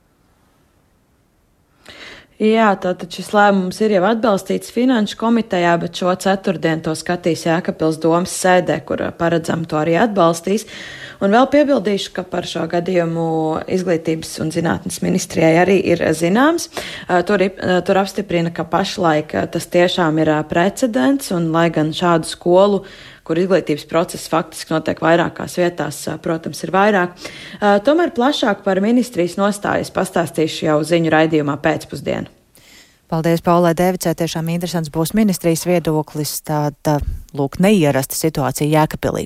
Jā, 2.39 2.69
tātad 2.79 3.11
šis 3.11 3.33
lēmums 3.35 3.81
ir 3.83 3.97
jau 3.97 4.05
atbalstīts 4.07 4.71
Finanšu 4.71 5.17
komitejā, 5.19 5.73
bet 5.83 5.99
šo 5.99 6.13
ceturtdienu 6.23 6.85
to 6.87 6.93
skatīs 6.95 7.43
Jēkabils 7.49 7.99
domas 7.99 8.31
sēdē, 8.31 8.77
kur 8.87 9.03
paredzam 9.19 9.65
to 9.67 9.75
arī 9.81 9.97
atbalstīs. 9.99 10.69
Un 11.19 11.35
vēl 11.35 11.49
piebildīšu, 11.51 12.13
ka 12.15 12.23
par 12.23 12.47
šo 12.47 12.63
gadījumu 12.71 13.27
izglītības 13.75 14.37
un 14.45 14.55
zinātnes 14.55 15.01
ministrijai 15.03 15.57
arī 15.65 15.81
ir 15.91 16.05
zināms. 16.15 16.69
Tur, 17.27 17.43
tur 17.59 18.03
apstiprina, 18.05 18.55
ka 18.55 18.63
pašlaik 18.71 19.35
tas 19.51 19.67
tiešām 19.75 20.23
ir 20.23 20.31
precedents, 20.47 21.35
un 21.35 21.51
lai 21.51 21.73
gan 21.75 21.91
šādu 21.91 22.31
skolu 22.31 22.85
kur 23.29 23.39
izglītības 23.41 23.85
process 23.91 24.31
faktiski 24.33 24.75
notiek 24.75 24.99
vairākās 25.05 25.59
vietās, 25.61 26.01
protams, 26.25 26.65
ir 26.65 26.73
vairāk. 26.75 27.29
Tomēr 27.85 28.15
plašāk 28.17 28.65
par 28.65 28.81
ministrijas 28.85 29.37
nostājas 29.41 29.93
pastāstīšu 29.95 30.67
jau 30.71 30.81
ziņu 30.89 31.15
raidījumā 31.15 31.61
pēcpusdienu. 31.63 32.33
Paldies, 33.09 33.41
Paulai 33.41 33.73
Devicē. 33.73 34.13
Tiešām 34.13 34.51
interesants 34.53 34.91
būs 34.93 35.15
ministrijas 35.17 35.63
viedoklis. 35.65 36.35
Tāda, 36.45 36.99
lūk, 37.33 37.57
neierasta 37.65 38.19
situācija 38.19 38.69
Jēkabpilī. 38.69 39.25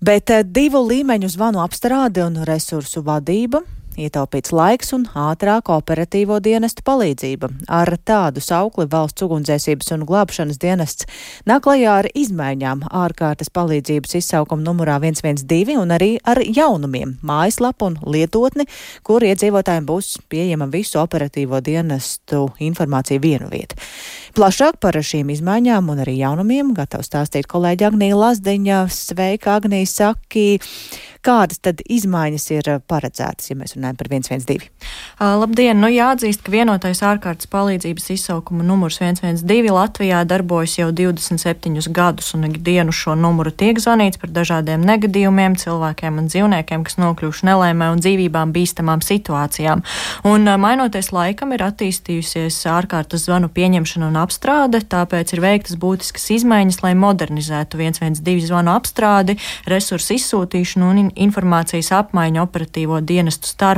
Bet 0.00 0.32
divu 0.48 0.80
līmeņu 0.86 1.28
zvanu 1.34 1.60
apstrāde 1.60 2.24
un 2.24 2.40
resursu 2.48 3.04
vadība 3.04 3.60
ietaupīts 4.00 4.52
laiks 4.54 4.92
un 4.96 5.04
ātrāka 5.18 5.76
operatīvo 5.76 6.38
dienestu 6.42 6.84
palīdzība. 6.86 7.50
Ar 7.68 7.90
tādu 8.04 8.42
saukli 8.44 8.86
valsts 8.90 9.24
ugunsdzēsības 9.26 9.92
un 9.96 10.06
glābšanas 10.08 10.60
dienests 10.62 11.08
nāk 11.48 11.64
klajā 11.66 11.98
ar 12.02 12.08
izmaiņām 12.14 12.86
ārkārtas 12.88 13.52
palīdzības 13.54 14.16
izsaukuma 14.20 14.64
numurā 14.64 14.98
112 15.02 15.78
un 15.82 15.94
arī 15.96 16.16
ar 16.24 16.40
jaunumiem- 16.42 17.18
mājaslapu 17.30 17.90
un 17.90 17.98
lietotni, 18.02 18.66
kur 19.02 19.20
iedzīvotājiem 19.20 19.86
būs 19.86 20.18
pieejama 20.28 20.70
visu 20.70 20.98
operatīvo 20.98 21.60
dienestu 21.60 22.48
informācija 22.60 23.20
vienu 23.20 23.48
vietu. 23.50 23.76
Plašāk 24.32 24.80
par 24.80 24.94
šīm 24.94 25.28
izmaiņām 25.28 25.90
un 25.92 25.98
arī 25.98 26.16
jaunumiem 26.16 26.72
gatavs 26.74 27.10
stāstīt 27.10 27.46
kolēģi 27.46 27.84
Agnija 27.90 28.16
Lazdiņa. 28.16 28.88
Sveika, 28.88 29.56
Agnija 29.60 29.86
Saki! 29.86 30.60
Kādas 31.22 31.60
tad 31.62 31.78
izmaiņas 31.86 32.46
ir 32.50 32.68
paredzētas, 32.90 33.50
ja 33.50 33.54
mēs 33.54 33.76
runājam 33.76 33.81
par 33.98 34.06
112? 34.06 34.68
Uh, 35.18 35.34
labdien! 35.40 35.78
Nu, 35.82 35.90
jāatzīst, 35.90 36.44
ka 36.46 36.52
vienotais 36.54 37.02
ārkārtas 37.02 37.48
palīdzības 37.50 38.06
izsaukuma 38.14 38.62
numurs 38.66 39.00
112 39.02 39.72
Latvijā 39.74 40.22
darbojas 40.28 40.76
jau 40.78 40.90
27 40.94 41.90
gadus, 41.94 42.32
un 42.36 42.46
ikdienu 42.48 42.94
šo 42.94 43.16
numuru 43.18 43.50
tiek 43.50 43.80
zvanīts 43.82 44.20
par 44.22 44.30
dažādiem 44.30 44.84
negadījumiem, 44.86 45.56
cilvēkiem 45.58 46.20
un 46.22 46.30
dzīvniekiem, 46.30 46.86
kas 46.86 46.98
nokļuvuši 47.02 47.48
nelēmē 47.50 47.90
un 47.94 48.02
dzīvībām 48.04 48.54
bīstamām 48.54 49.02
situācijām. 49.04 49.82
Un, 50.28 50.46
uh, 50.46 50.58
mainoties 50.62 51.12
laikam, 51.14 51.54
ir 51.56 51.66
attīstījusies 51.66 52.60
ārkārtas 52.70 53.26
zvanu 53.26 53.50
pieņemšana 53.52 54.08
un 54.12 54.20
apstrāde, 54.22 54.82
tāpēc 54.86 55.34
ir 55.34 55.44
veiktas 55.44 55.78
būtiskas 55.80 56.30
izmaiņas, 56.38 56.82
lai 56.86 56.94
modernizētu 56.98 57.80
112 57.82 58.48
zvanu 58.48 58.74
apstrādi, 58.76 59.38
resursu 59.70 60.16
izsūtīšanu 60.18 60.90
un 60.92 61.12
informācijas 61.26 61.92
apmaiņu 62.02 62.42
operatīvo 62.44 63.00
dienestu 63.04 63.50
starpā. 63.50 63.71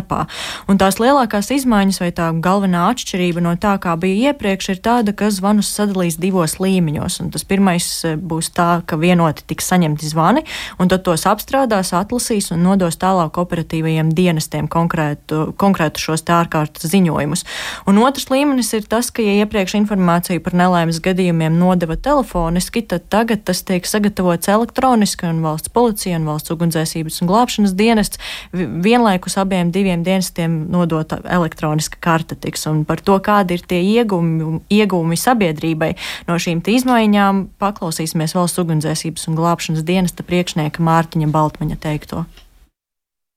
Un 0.68 0.78
tās 0.80 0.98
lielākās 0.98 1.50
izmaiņas 1.54 2.00
vai 2.02 2.10
tā 2.16 2.30
galvenā 2.42 2.88
atšķirība 2.90 3.42
no 3.44 3.54
tā, 3.60 3.76
kā 3.82 3.94
bija 4.00 4.32
iepriekš, 4.32 4.70
ir 4.74 4.80
tāda, 4.84 5.14
ka 5.16 5.30
zvanus 5.30 5.70
sadalīs 5.70 6.18
divos 6.20 6.58
līmeņos. 6.62 7.20
Un 7.22 7.30
tas 7.34 7.44
pirmais 7.46 7.86
e, 8.04 8.14
būs 8.16 8.50
tā, 8.56 8.82
ka 8.88 8.98
vienoti 9.00 9.44
tiks 9.50 9.68
saņemti 9.72 10.08
zvani, 10.10 10.44
un 10.80 10.90
tad 10.92 11.04
tos 11.06 11.26
apstrādās, 11.30 11.92
atlasīs 11.96 12.50
un 12.54 12.64
nodos 12.66 12.98
tālāk 13.00 13.38
operatīvajiem 13.40 14.12
dienestiem 14.16 14.68
konkrētu, 14.70 15.52
konkrētu 15.60 16.02
šos 16.02 16.24
tā 16.26 16.40
ārkārtas 16.42 16.88
ziņojumus. 16.90 17.44
Un 17.90 18.00
otrs 18.02 18.30
līmenis 18.32 18.72
ir 18.78 18.88
tas, 18.90 19.10
ka, 19.14 19.22
ja 19.24 19.44
iepriekš 19.44 19.76
informāciju 19.80 20.42
par 20.44 20.56
nelaimes 20.58 21.00
gadījumiem 21.04 21.58
nodeva 21.60 21.96
telefoniski, 22.00 22.84
tad 22.88 23.08
tagad 23.12 23.44
tas 23.48 23.62
tiek 23.66 23.86
sagatavots 23.88 24.50
elektroniski 24.50 25.28
un 25.28 25.42
valsts 25.44 25.72
policija 25.74 26.18
un 26.18 26.28
valsts 26.28 26.52
ugunsdzēsības 26.54 27.20
un 27.22 27.30
glābšanas 27.30 27.76
dienests 27.76 28.20
vienlaikus 28.54 29.38
abiem 29.40 29.70
diviem 29.74 29.83
dienestiem 30.06 30.56
nodota 30.72 31.20
elektroniska 31.24 32.00
karte 32.00 32.38
tiks. 32.40 32.66
Un 32.70 32.84
par 32.88 33.02
to, 33.04 33.18
kādi 33.24 33.58
ir 33.58 33.66
tie 33.68 33.80
iegumi, 33.82 34.60
iegumi 34.72 35.18
sabiedrībai 35.20 35.92
no 36.28 36.38
šīm 36.40 36.64
izmaiņām, 36.74 37.44
paklausīsimies 37.62 38.36
valsts 38.36 38.62
ugunsdzēsības 38.64 39.28
un 39.28 39.38
glābšanas 39.38 39.86
dienesta 39.86 40.26
priekšnieka 40.26 40.82
Mārtiņa 40.84 41.30
Baltmaņa 41.34 41.80
teikto. 41.84 42.24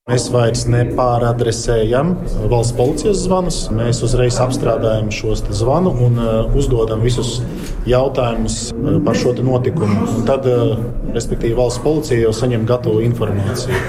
Mēs 0.08 0.30
vairs 0.32 0.62
nepāradresējam 0.72 2.14
valsts 2.48 2.72
policijas 2.78 3.18
zvanus. 3.26 3.58
Mēs 3.76 4.00
uzreiz 4.06 4.38
apstrādājam 4.40 5.10
šos 5.12 5.42
zvanu 5.58 5.92
un 6.06 6.16
uh, 6.22 6.56
uzdodam 6.56 7.04
visus 7.04 7.42
jautājumus 7.88 8.56
uh, 8.72 8.96
par 9.04 9.18
šo 9.20 9.34
notikumu. 9.44 10.06
Un 10.16 10.24
tad, 10.28 10.48
uh, 10.48 10.78
respektīvi, 11.12 11.58
valsts 11.58 11.84
policija 11.84 12.22
jau 12.22 12.32
saņem 12.40 12.64
gatavu 12.70 13.04
informāciju. 13.04 13.82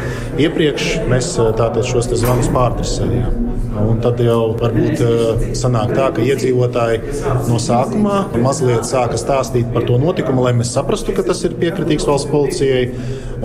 Iepriekš 0.44 0.92
mēs 1.08 1.38
tātad 1.40 1.88
šos 1.88 2.12
zvanus 2.12 2.52
pārdresējām. 2.52 3.49
Un 3.80 4.00
tad 4.04 4.22
jau 4.24 4.54
varbūt 4.60 5.04
uh, 5.06 5.44
sanāk 5.58 5.96
tā, 5.98 6.10
ka 6.16 6.26
iedzīvotāji 6.26 7.02
no 7.50 7.60
sākumā 7.62 8.22
mazliet 8.44 8.88
sāka 8.88 9.20
stāstīt 9.20 9.72
par 9.74 9.88
to 9.88 9.98
notikumu, 10.02 10.46
lai 10.46 10.54
mēs 10.58 10.74
saprastu, 10.76 11.16
ka 11.16 11.26
tas 11.28 11.42
ir 11.48 11.58
piekritīgs 11.60 12.08
valsts 12.10 12.30
policijai. 12.32 12.88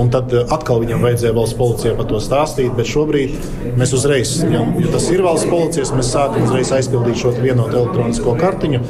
Un 0.01 0.09
tad 0.11 0.33
uh, 0.35 0.47
atkal 0.55 0.83
viņam 0.83 1.05
vajadzēja 1.07 1.37
valsts 1.37 1.59
policijai 1.59 1.95
par 1.99 2.09
to 2.11 2.21
stāstīt 2.23 2.75
bet 2.77 2.89
šobrīd 2.91 3.75
mēs 3.79 3.95
uzreiz, 3.97 4.37
ja, 4.43 4.63
ja 4.81 4.93
tas 4.93 5.09
ir 5.13 5.23
valsts 5.25 5.51
policijas, 5.51 5.93
mēs 5.97 6.13
sākam 6.15 6.47
uzreiz 6.49 6.73
aizpildīt 6.75 7.21
šo 7.21 7.35
vienotu 7.39 7.81
elektronisko 7.81 8.37
kartiņu. 8.41 8.83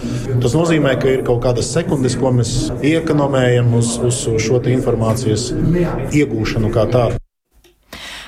Tas 0.45 0.57
nozīmē, 0.57 0.97
ka 1.01 1.13
ir 1.13 1.27
kaut 1.27 1.43
kādas 1.45 1.73
sekundes, 1.75 2.19
ko 2.21 2.33
mēs 2.35 2.55
iekonomējam 2.85 3.75
uz, 3.81 3.97
uz 4.05 4.25
šo 4.45 4.63
informācijas 4.75 5.51
iegūšanu 6.15 6.73
kā 6.75 6.89
tādu. 6.93 7.24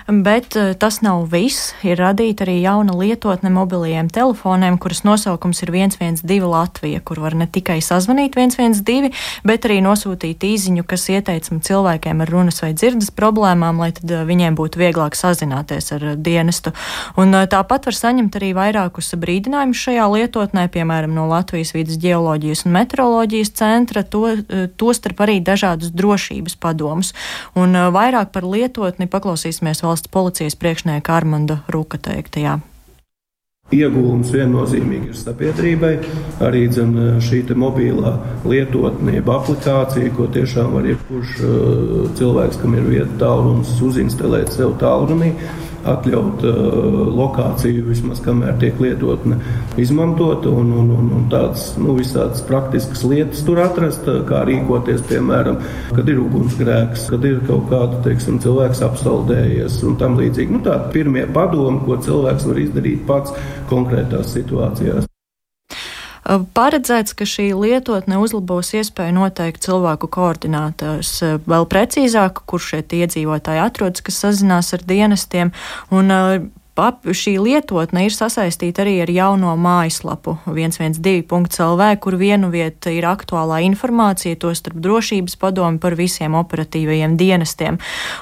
Bet 0.06 0.56
eh, 0.56 0.74
tas 0.78 1.00
nav 1.02 1.24
viss. 1.32 1.72
Ir 1.82 1.98
radīta 1.98 2.44
arī 2.46 2.60
jauna 2.62 2.94
lietotne 2.94 3.50
mobilajiem 3.50 4.06
telefoniem, 4.14 4.76
kuras 4.78 5.02
nosaukums 5.02 5.64
ir 5.64 5.72
112 5.74 6.46
Latvija, 6.46 7.00
kur 7.02 7.18
var 7.24 7.34
ne 7.34 7.48
tikai 7.50 7.80
sazvanīt 7.82 8.38
112, 8.38 9.10
bet 9.42 9.66
arī 9.66 9.80
nosūtīt 9.82 10.46
īziņu, 10.46 10.84
kas 10.86 11.08
ieteicama 11.10 11.58
cilvēkiem 11.58 12.22
ar 12.22 12.30
runas 12.30 12.62
vai 12.62 12.70
dzirdes 12.78 13.10
problēmām, 13.18 13.82
lai 13.82 13.90
tad 13.96 14.12
eh, 14.14 14.22
viņiem 14.28 14.54
būtu 14.54 14.78
vieglāk 14.78 15.18
sazināties 15.18 15.90
ar 15.98 16.06
eh, 16.12 16.14
dienestu. 16.14 16.70
Un 17.18 17.34
tāpat 17.50 17.90
var 17.90 17.98
saņemt 17.98 18.38
arī 18.38 18.52
vairākus 18.54 19.10
brīdinājumus 19.18 19.82
šajā 19.88 20.06
lietotnē, 20.14 20.68
piemēram, 20.70 21.18
no 21.18 21.26
Latvijas 21.32 21.74
vidas 21.74 21.98
geoloģijas 21.98 22.62
un 22.68 22.76
meteoroloģijas 22.78 23.52
centra, 23.58 24.06
to, 24.06 24.36
to 24.78 24.94
starp 24.94 25.26
arī 25.26 25.40
dažādus 25.42 25.90
drošības 25.90 26.54
padomus. 26.62 27.10
Un 27.58 27.74
vairāk 27.74 28.30
par 28.30 28.46
lietotni 28.46 29.10
paklausīsimies 29.10 29.82
vēl 29.82 29.95
valsts 29.96 30.12
policijas 30.12 30.56
priekšnieka 30.60 31.08
Armanda 31.08 31.62
Rūka 31.72 31.96
teiktajā. 31.96 32.60
Iegūms 33.72 34.28
viennozīmīgi 34.30 35.08
ir 35.10 35.16
sabiedrībai. 35.16 35.94
Arī 36.44 36.66
dzen, 36.68 36.92
šī 37.24 37.40
mobilā 37.56 38.12
lietotne, 38.44 39.22
aplikācija, 39.24 40.12
ko 40.14 40.28
tiešām 40.28 40.76
var 40.76 40.84
jebkurš 40.86 41.32
uh, 41.40 42.12
cilvēks, 42.14 42.60
kam 42.60 42.76
ir 42.76 42.84
vieta 42.86 43.16
tālrunis, 43.24 43.72
uzinstalēt 43.82 44.52
sev 44.52 44.76
tālrunī 44.78 45.32
atļaut 45.92 46.44
uh, 46.46 46.98
lokāciju 47.16 47.86
vismaz 47.88 48.20
kamēr 48.24 48.56
tiek 48.62 48.78
lietotne 48.82 49.38
izmantota 49.80 50.50
un, 50.50 50.72
un, 50.80 50.92
un, 50.98 51.10
un 51.18 51.26
tādas 51.32 51.68
nu, 51.80 51.96
visādas 51.98 52.44
praktiskas 52.46 53.04
lietas 53.06 53.44
tur 53.46 53.62
atrast, 53.64 54.06
uh, 54.10 54.22
kā 54.28 54.44
rīkoties, 54.48 55.02
piemēram, 55.10 55.60
kad 55.96 56.12
ir 56.12 56.22
ugunsgrēks, 56.24 57.08
kad 57.12 57.26
ir 57.28 57.42
kaut 57.48 57.68
kāda, 57.72 58.02
teiksim, 58.06 58.40
cilvēks 58.44 58.84
apsaldējies 58.86 59.82
un 59.86 59.98
tam 60.00 60.18
līdzīgi. 60.20 60.58
Nu, 60.58 60.62
tādi 60.66 60.92
pirmie 60.98 61.26
padomi, 61.32 61.82
ko 61.86 62.00
cilvēks 62.06 62.48
var 62.50 62.64
izdarīt 62.66 63.04
pats 63.08 63.36
konkrētās 63.72 64.34
situācijās. 64.36 65.10
Paredzēts, 66.26 67.14
ka 67.14 67.26
šī 67.28 67.50
lietotne 67.54 68.18
uzlabos 68.18 68.72
iespēju 68.74 69.14
noteikt 69.14 69.62
cilvēku 69.66 70.08
koordinātors 70.10 71.12
vēl 71.46 71.66
precīzāk, 71.70 72.42
kur 72.50 72.62
šie 72.62 72.82
iedzīvotāji 72.82 73.62
atrodas, 73.62 74.02
kas 74.02 74.18
sazinās 74.24 74.72
ar 74.74 74.82
dienestiem. 74.86 75.52
Un, 75.94 76.10
Pap, 76.76 77.06
šī 77.08 77.38
lietotne 77.40 78.02
ir 78.04 78.12
sasaistīta 78.12 78.82
arī 78.82 78.98
ar 79.00 79.08
jauno 79.08 79.54
mājaslapu 79.56 80.34
112.lv, 80.44 81.84
kur 82.04 82.16
vienu 82.20 82.50
vietu 82.52 82.90
ir 82.92 83.06
aktuālā 83.08 83.62
informācija, 83.64 84.36
to 84.36 84.50
starp 84.52 84.76
drošības 84.84 85.38
padomu 85.40 85.80
par 85.80 85.96
visiem 85.96 86.36
operatīvajiem 86.36 87.14
dienestiem. 87.16 87.78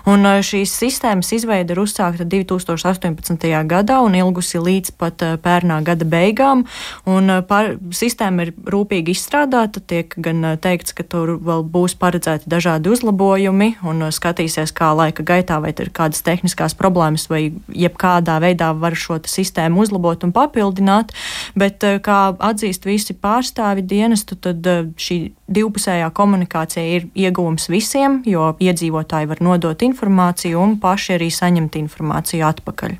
Un 0.06 0.28
šīs 0.46 0.70
sistēmas 0.70 1.32
izveida 1.34 1.74
ir 1.74 1.80
uzsākta 1.82 2.22
2018. 2.30 3.48
gadā 3.72 3.96
un 4.06 4.14
ilgusi 4.20 4.62
līdz 4.62 4.94
pat 5.02 5.26
pērnā 5.42 5.80
gada 5.82 6.06
beigām. 6.06 6.62
Un 7.10 7.40
par, 7.50 7.72
sistēma 7.90 8.46
ir 8.46 8.54
rūpīgi 8.70 9.16
izstrādāta, 9.18 9.82
tiek 9.82 10.14
gan 10.14 10.54
teikts, 10.62 10.94
ka 10.94 11.02
tur 11.02 11.34
vēl 11.42 11.66
būs 11.74 11.98
paredzēti 11.98 12.46
dažādi 12.54 12.94
uzlabojumi 12.94 13.72
un 13.82 14.06
skatīsies, 14.14 14.70
kā 14.70 14.94
laika 14.94 15.26
gaitā 15.26 15.58
vai 15.58 15.74
ir 15.74 15.90
kādas 15.90 16.22
tehniskās 16.22 16.78
problēmas 16.78 17.26
vai 17.34 17.48
jebkādā 17.74 18.38
veidā 18.38 18.43
var 18.80 18.96
šo 18.98 19.18
sistēmu 19.24 19.82
uzlabot 19.84 20.24
un 20.26 20.32
papildināt, 20.34 21.12
bet 21.58 21.84
eh, 21.84 21.98
kā 22.04 22.34
atzīst 22.38 22.84
visi 22.88 23.16
pārstāvi 23.16 23.84
dienestu, 23.86 24.36
tad 24.36 24.66
eh, 24.66 24.84
šī 24.96 25.18
divpusējā 25.46 26.10
komunikācija 26.14 26.84
ir 26.98 27.08
ieguvums 27.14 27.68
visiem, 27.72 28.22
jo 28.26 28.52
iedzīvotāji 28.60 29.30
var 29.30 29.42
nodot 29.44 29.82
informāciju 29.82 30.60
un 30.60 30.78
paši 30.82 31.16
arī 31.18 31.30
saņemt 31.32 31.80
informāciju 31.80 32.46
atpakaļ. 32.50 32.98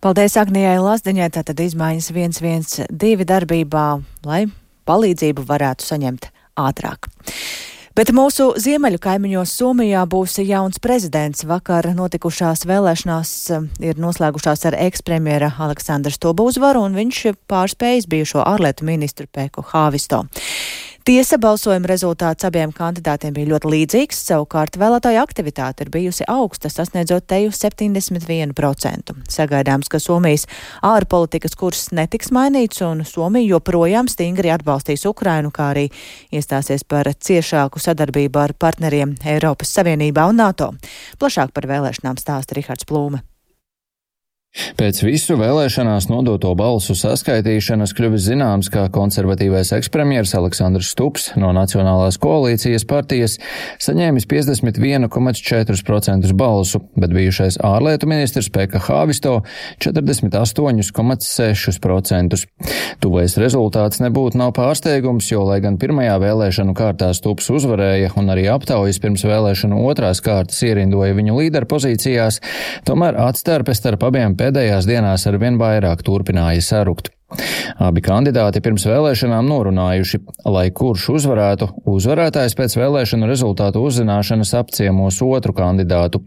Paldies 0.00 0.38
Agnijai 0.40 0.78
Lazdiņai, 0.80 1.28
tātad 1.34 1.58
izmaiņas 1.60 2.08
112 2.16 3.26
darbībā, 3.28 3.88
lai 4.24 4.46
palīdzību 4.88 5.44
varētu 5.48 5.84
saņemt 5.84 6.30
ātrāk. 6.60 7.10
Bet 8.00 8.14
mūsu 8.16 8.46
ziemeļu 8.56 8.96
kaimiņos 9.04 9.50
Somijā 9.58 10.06
būs 10.08 10.38
jauns 10.40 10.80
prezidents. 10.80 11.42
Vakar 11.44 11.84
notikušās 11.92 12.62
vēlēšanās 12.64 13.32
eh, 13.52 13.66
ir 13.90 14.00
noslēgušās 14.00 14.64
ar 14.70 14.78
ekspremjera 14.86 15.50
Aleksandra 15.60 16.08
Stobu 16.14 16.46
uzvaru, 16.48 16.86
un 16.88 16.96
viņš 16.96 17.18
pārspējis 17.52 18.08
bijušo 18.08 18.40
ārlietu 18.40 18.88
ministru 18.88 19.28
Pēku 19.28 19.66
Hāvisto. 19.74 20.22
Tiesa 21.00 21.38
balsojuma 21.40 21.88
rezultāts 21.88 22.44
abiem 22.44 22.74
kandidātiem 22.76 23.32
bija 23.32 23.48
ļoti 23.54 23.70
līdzīgs, 23.72 24.18
savukārt 24.28 24.74
vēlētāja 24.76 25.22
aktivitāte 25.24 25.86
ir 25.86 25.90
bijusi 25.94 26.26
augsta, 26.28 26.68
sasniedzot 26.68 27.24
teju 27.30 27.54
71%. 27.56 29.14
Sagaidāms, 29.32 29.88
ka 29.88 29.96
Somijas 30.02 30.44
ārpolitikas 30.84 31.56
kurs 31.56 31.86
netiks 31.96 32.28
mainīts 32.36 32.84
un 32.84 33.00
Somija 33.08 33.54
joprojām 33.54 34.12
stingri 34.12 34.52
atbalstīs 34.52 35.06
Ukrainu, 35.08 35.48
kā 35.48 35.70
arī 35.72 35.88
iestāsies 36.36 36.84
par 36.84 37.08
ciešāku 37.08 37.80
sadarbību 37.80 38.44
ar 38.44 38.56
partneriem 38.60 39.16
Eiropas 39.24 39.72
Savienībā 39.80 40.28
un 40.28 40.44
NATO. 40.44 40.74
Plašāk 41.16 41.56
par 41.56 41.70
vēlēšanām 41.72 42.20
stāsta 42.20 42.60
Rihards 42.60 42.84
Plūme. 42.84 43.24
Pēc 44.50 45.04
visu 45.06 45.36
vēlēšanās 45.38 46.08
nodoto 46.10 46.50
balsu 46.58 46.96
saskaitīšanas 46.98 47.92
kļuvis 47.94 48.24
zināms, 48.32 48.66
ka 48.72 48.88
konservatīvais 48.90 49.70
ekspremjers 49.76 50.34
Aleksandrs 50.34 50.88
Stups 50.90 51.28
no 51.38 51.52
Nacionālās 51.54 52.18
koalīcijas 52.18 52.82
partijas 52.90 53.38
saņēmis 53.78 54.26
51,4% 54.26 56.34
balsu, 56.34 56.82
bet 56.98 57.14
bijušais 57.14 57.62
ārlietu 57.62 58.10
ministrs 58.10 58.50
Peka 58.50 58.82
Hāvisto 58.88 59.46
48,6%. 59.86 62.34
Tuvais 63.00 63.32
rezultāts 63.38 64.02
nebūtu 64.02 64.36
nav 64.42 64.50
pārsteigums, 64.58 65.30
jo, 65.30 65.46
lai 65.46 65.62
gan 65.62 65.78
pirmajā 65.78 66.18
vēlēšanu 66.24 66.74
kārtā 66.74 67.14
Stups 67.14 67.46
uzvarēja 67.54 68.10
un 68.18 68.26
arī 68.34 68.50
aptaujas 68.50 68.98
pirms 68.98 69.22
vēlēšanu 69.30 69.78
otrās 69.86 70.18
kārtas 70.26 70.58
ierindoja 70.66 71.14
viņu 71.14 71.38
līderu 71.38 71.70
pozīcijās, 71.70 72.42
tomēr 72.88 73.14
atstarpe 73.28 73.70
starp 73.78 74.02
abiem 74.10 74.39
pēdējās 74.40 74.88
dienās 74.88 75.28
arvien 75.30 75.60
vairāk 75.60 76.04
turpināja 76.06 76.64
sarukt. 76.64 77.12
Abi 77.80 78.02
kandidāti 78.02 78.58
pirms 78.64 78.82
vēlēšanām 78.88 79.46
norunājuši, 79.46 80.18
lai 80.50 80.66
kurš 80.74 81.06
uzvarētu, 81.14 81.68
uzvarētājs 81.92 82.56
pēc 82.58 82.74
vēlēšanu 82.80 83.28
rezultātu 83.30 83.84
uzzināšanas 83.86 84.52
apciemos 84.58 85.20
otru 85.22 85.54
kandidātu, 85.56 86.24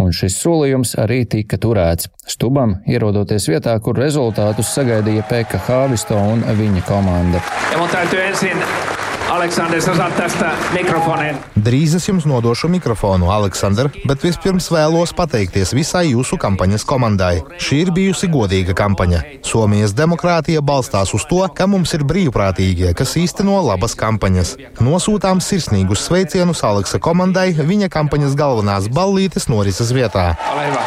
un 0.00 0.16
šis 0.16 0.40
solījums 0.40 0.96
arī 1.02 1.24
tika 1.28 1.60
turēts. 1.60 2.08
Stubam 2.26 2.78
ierodoties 2.88 3.50
vietā, 3.52 3.76
kur 3.84 4.00
rezultātus 4.00 4.72
sagaidīja 4.72 5.28
Pekka 5.28 5.60
Hāvisto 5.68 6.16
un 6.16 6.44
viņa 6.56 6.86
komanda. 6.88 7.44
Ja 7.76 8.95
Aleksandrs, 9.30 9.84
saat 9.84 10.16
tästä 10.16 10.50
mikrofonin. 10.72 11.36
Drīz 11.64 11.96
es 11.96 12.04
jums 12.08 12.26
nodošu 12.30 12.68
mikrofonu, 12.70 13.26
Aleksandr, 13.30 13.88
bet 14.06 14.22
vispirms 14.22 14.68
vēlos 14.70 15.10
pateikties 15.18 15.74
visai 15.74 16.12
jūsu 16.12 16.38
kampaņas 16.38 16.84
komandai. 16.86 17.40
Šī 17.58 17.80
ir 17.82 17.90
bijusi 17.96 18.30
godīga 18.30 18.76
kampaņa. 18.78 19.22
Somijas 19.42 19.96
demokrātija 19.98 20.62
balstās 20.62 21.10
uz 21.18 21.26
to, 21.26 21.42
ka 21.58 21.66
mums 21.66 21.94
ir 21.98 22.06
brīvprātīgie, 22.06 22.94
kas 22.94 23.16
īsteno 23.18 23.58
labas 23.66 23.98
kampaņas. 23.98 24.54
Nosūtām 24.78 25.42
sirsnīgus 25.42 26.06
sveicienus 26.06 26.62
Aleksa 26.62 27.02
komandai 27.02 27.50
viņa 27.58 27.90
kampaņas 27.90 28.38
galvenās 28.38 28.86
ballītes 28.94 29.50
norises 29.50 29.90
vietā. 29.90 30.36
Alaiva. 30.52 30.86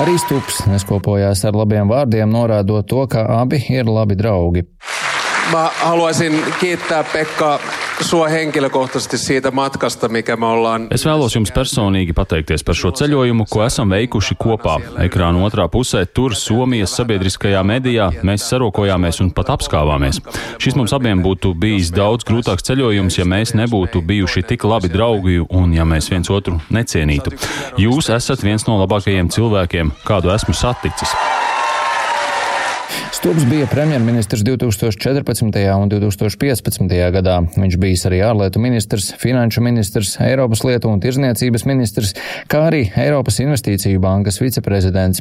Arī 0.00 0.14
Stups 0.16 0.62
neskopojās 0.64 1.42
ar 1.44 1.52
labiem 1.52 1.90
vārdiem, 1.90 2.30
norādot 2.32 2.86
to, 2.88 3.02
ka 3.12 3.26
abi 3.42 3.58
ir 3.68 3.84
labi 3.84 4.16
draugi. 4.16 4.64
Mä 5.50 5.70
haluaisin 5.80 6.44
kiittää 6.60 7.04
Pekka 7.04 7.60
sua 8.00 8.28
henkilökohtaisesti 8.28 9.18
siitä 9.18 9.50
matkasta, 9.50 10.08
mikä 10.08 10.36
me 10.36 10.46
ollaan. 10.46 10.86
Es 10.90 11.06
vēlos 11.06 11.34
jums 11.36 11.52
personīgi 11.52 12.12
pateikties 12.14 12.64
par 12.64 12.74
šo 12.74 12.92
ceļojumu, 12.92 13.46
ko 13.50 13.64
esam 13.66 13.90
veikuši 13.90 14.36
kopā. 14.38 14.78
Ekrāna 15.04 15.42
otrā 15.46 15.68
pusē, 15.68 16.04
tur 16.06 16.34
Somijas 16.34 16.96
sabiedriskajā 16.96 17.62
medijā, 17.66 18.10
mēs 18.22 18.46
sarokojāmies 18.50 19.20
un 19.24 19.32
pat 19.34 19.52
apskāvāmies. 19.56 20.22
Šis 20.62 20.78
mums 20.78 20.94
abiem 20.96 21.22
būtu 21.24 21.54
bijis 21.58 21.92
daudz 21.94 22.26
grūtāks 22.28 22.66
ceļojums, 22.70 23.18
ja 23.18 23.28
mēs 23.28 23.54
nebūtu 23.58 24.02
bijuši 24.06 24.42
tik 24.42 24.64
labi 24.64 24.90
draugi 24.92 25.42
un 25.48 25.74
ja 25.74 25.84
mēs 25.84 26.10
viens 26.10 26.30
otru 26.30 26.58
necienītu. 26.70 27.36
Jūs 27.78 28.10
esat 28.14 28.42
viens 28.42 28.66
no 28.66 28.80
labākajiem 28.82 29.30
cilvēkiem, 29.32 29.94
kādu 30.06 30.34
esmu 30.34 30.54
saticis. 30.56 31.16
Stubbs 33.12 33.44
bija 33.44 33.66
premjerministrs 33.66 34.40
2014. 34.40 35.74
un 35.76 35.88
2015. 35.90 37.10
gadā. 37.12 37.34
Viņš 37.56 37.76
bijis 37.76 38.06
arī 38.08 38.22
ārlietu 38.24 38.60
ministrs, 38.62 39.10
finanšu 39.20 39.60
ministrs, 39.60 40.14
Eiropas 40.24 40.64
lietu 40.64 40.88
un 40.88 41.02
tirzniecības 41.02 41.66
ministrs, 41.68 42.14
kā 42.48 42.64
arī 42.70 42.86
Eiropas 42.96 43.36
investīciju 43.44 44.00
bankas 44.00 44.40
viceprezidents. 44.40 45.20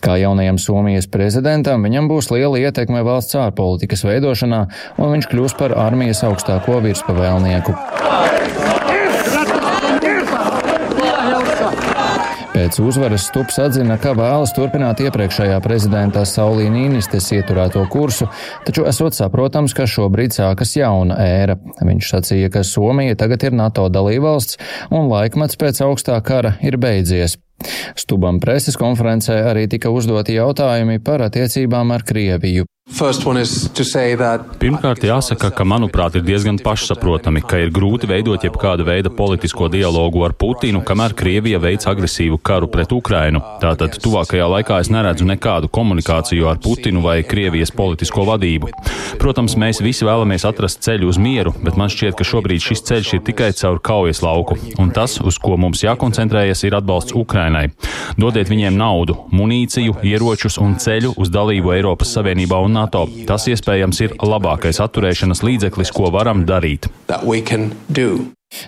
Kā 0.00 0.16
jaunajam 0.16 0.56
Somijas 0.62 1.10
prezidentam, 1.12 1.84
viņam 1.84 2.08
būs 2.08 2.30
liela 2.32 2.62
ietekme 2.64 3.04
valsts 3.04 3.36
ārpolitikas 3.36 4.06
veidošanā, 4.08 4.64
un 4.96 5.12
viņš 5.18 5.28
kļūs 5.28 5.58
par 5.60 5.76
armijas 5.76 6.24
augstāko 6.24 6.80
virspavēlnieku. 6.88 7.76
Pēc 12.68 12.82
uzvaras 12.84 13.22
Stups 13.30 13.56
atzina, 13.64 13.94
ka 13.96 14.10
vēlas 14.12 14.50
turpināt 14.52 14.98
iepriekšējā 15.00 15.54
prezidenta 15.64 16.20
Saulīna 16.28 16.74
Nīnistes 16.74 17.30
ieturēto 17.32 17.86
kursu, 17.88 18.28
taču 18.66 18.84
esot 18.90 19.16
saprotams, 19.16 19.72
ka 19.72 19.86
šobrīd 19.88 20.36
sākas 20.36 20.76
jauna 20.76 21.16
ēra. 21.24 21.56
Viņš 21.80 22.12
sacīja, 22.12 22.52
ka 22.52 22.66
Somija 22.68 23.16
tagad 23.16 23.48
ir 23.48 23.56
NATO 23.56 23.88
dalībvalsts 23.88 24.60
un 24.92 25.08
laikmets 25.08 25.56
pēc 25.56 25.80
augstā 25.88 26.20
kara 26.20 26.58
ir 26.60 26.76
beidzies. 26.76 27.40
Stubam 27.98 28.38
preses 28.40 28.78
konferencē 28.78 29.40
arī 29.50 29.66
tika 29.70 29.90
uzdoti 29.90 30.38
jautājumi 30.38 31.00
par 31.04 31.26
attiecībām 31.26 31.94
ar 31.94 32.06
Krieviju. 32.06 32.68
Pirmkārt, 34.58 35.02
jāsaka, 35.04 35.50
ka 35.52 35.64
manuprāt 35.68 36.14
ir 36.16 36.22
diezgan 36.24 36.56
pašsaprotami, 36.64 37.42
ka 37.44 37.58
ir 37.60 37.68
grūti 37.74 38.08
veidot 38.08 38.46
jebkāda 38.46 38.86
veida 38.86 39.12
politisko 39.12 39.68
dialogu 39.68 40.22
ar 40.24 40.32
Putinu, 40.32 40.80
kamēr 40.88 41.12
Krievija 41.18 41.60
veic 41.60 41.84
agresīvu 41.90 42.38
karu 42.40 42.70
pret 42.72 42.94
Ukrainu. 42.96 43.42
Tātad 43.60 43.98
tuvākajā 44.00 44.46
laikā 44.54 44.80
es 44.80 44.88
neredzu 44.88 45.28
nekādu 45.28 45.68
komunikāciju 45.68 46.48
ar 46.48 46.62
Putinu 46.64 47.04
vai 47.04 47.20
Krievijas 47.28 47.74
politisko 47.76 48.24
vadību. 48.30 48.72
Protams, 49.20 49.58
mēs 49.60 49.82
visi 49.84 50.08
vēlamies 50.08 50.48
atrast 50.48 50.80
ceļu 50.88 51.12
uz 51.12 51.20
mieru, 51.20 51.52
bet 51.60 51.76
man 51.76 51.92
šķiet, 51.92 52.16
ka 52.16 52.24
šobrīd 52.24 52.64
šis 52.70 52.86
ceļš 52.88 53.14
ir 53.18 53.24
tikai 53.28 53.52
caur 53.60 53.82
kaujas 53.84 54.24
lauku, 54.24 54.56
un 54.80 54.96
tas, 54.96 55.20
uz 55.20 55.36
ko 55.42 55.60
mums 55.60 55.84
jākoncentrējas, 55.84 56.64
ir 56.64 56.80
atbalsts 56.80 57.12
Ukrainai. 57.12 57.47
Dodiet 58.18 58.50
viņiem 58.50 58.76
naudu, 58.78 59.16
munīciju, 59.34 59.98
ieročus 60.06 60.58
un 60.62 60.76
ceļu 60.80 61.14
uz 61.20 61.32
dalību 61.34 61.74
Eiropas 61.76 62.14
Savienībā 62.16 62.60
un 62.64 62.78
NATO. 62.78 63.06
Tas 63.28 63.48
iespējams 63.50 64.02
ir 64.06 64.16
labākais 64.22 64.80
atturēšanas 64.84 65.44
līdzeklis, 65.46 65.94
ko 65.94 66.12
varam 66.14 66.44
darīt. 66.48 66.90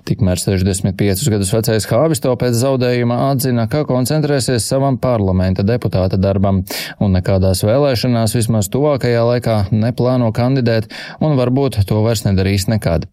Tikmēr 0.04 0.36
65 0.36 1.30
gadus 1.32 1.50
vecais 1.54 1.86
Hāvisto 1.88 2.34
pēc 2.40 2.58
zaudējuma 2.60 3.16
atzina, 3.30 3.64
ka 3.70 3.86
koncentrēsies 3.88 4.66
savam 4.68 4.98
parlamenta 5.00 5.64
deputāta 5.64 6.18
darbam 6.20 6.60
un 7.00 7.16
nekādās 7.16 7.64
vēlēšanās 7.64 8.36
vismaz 8.36 8.68
tuvākajā 8.74 9.24
laikā 9.30 9.56
neplāno 9.72 10.28
kandidēt 10.36 10.92
un 11.24 11.38
varbūt 11.40 11.80
to 11.88 12.04
vairs 12.04 12.26
nedarīs 12.28 12.68
nekad. 12.68 13.08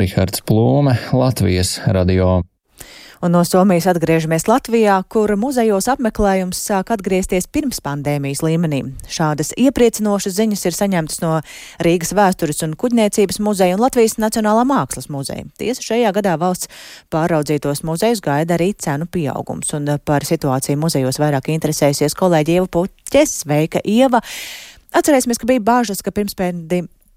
Rihards 0.00 0.40
Plūme, 0.48 0.96
Latvijas 1.12 1.76
radio. 1.84 2.40
Un 3.24 3.32
no 3.32 3.40
Somijas 3.40 3.86
atgriežamies 3.88 4.44
Latvijā, 4.44 4.98
kur 5.08 5.30
muzejos 5.40 5.86
apmeklējums 5.88 6.58
sāk 6.60 6.90
atgriezties 6.92 7.46
pirms 7.48 7.78
pandēmijas 7.80 8.42
līmenī. 8.44 8.82
Šādas 9.08 9.54
iepriecinošas 9.56 10.34
ziņas 10.36 10.64
ir 10.68 10.74
saņemtas 10.76 11.22
no 11.22 11.30
Rīgas 11.86 12.12
vēstures 12.12 12.60
un 12.66 12.74
kuģniecības 12.76 13.40
muzeja 13.40 13.78
un 13.78 13.80
Latvijas 13.80 14.18
Nacionālā 14.20 14.66
mākslas 14.68 15.08
muzeja. 15.08 15.46
Tiesa 15.56 15.86
šajā 15.86 16.10
gadā 16.18 16.34
valsts 16.42 16.68
pāraudzītos 17.14 17.80
muzejus 17.88 18.20
gaida 18.26 18.58
arī 18.58 18.74
cenu 18.76 19.08
pieaugums, 19.08 19.72
un 19.72 19.88
par 20.04 20.28
situāciju 20.28 20.82
muzejos 20.84 21.16
vairāk 21.22 21.48
interesējusies 21.54 22.18
kolēģi 22.20 22.58
Ieva 22.58 22.68
Puķes. 22.76 23.38
Sveika, 23.46 23.80
Ieva! 23.88 24.20
Atcerēsimies, 24.92 25.40
ka 25.40 25.48
bija 25.48 25.64
bāžas, 25.64 26.04
ka 26.04 26.12
pirms 26.12 26.36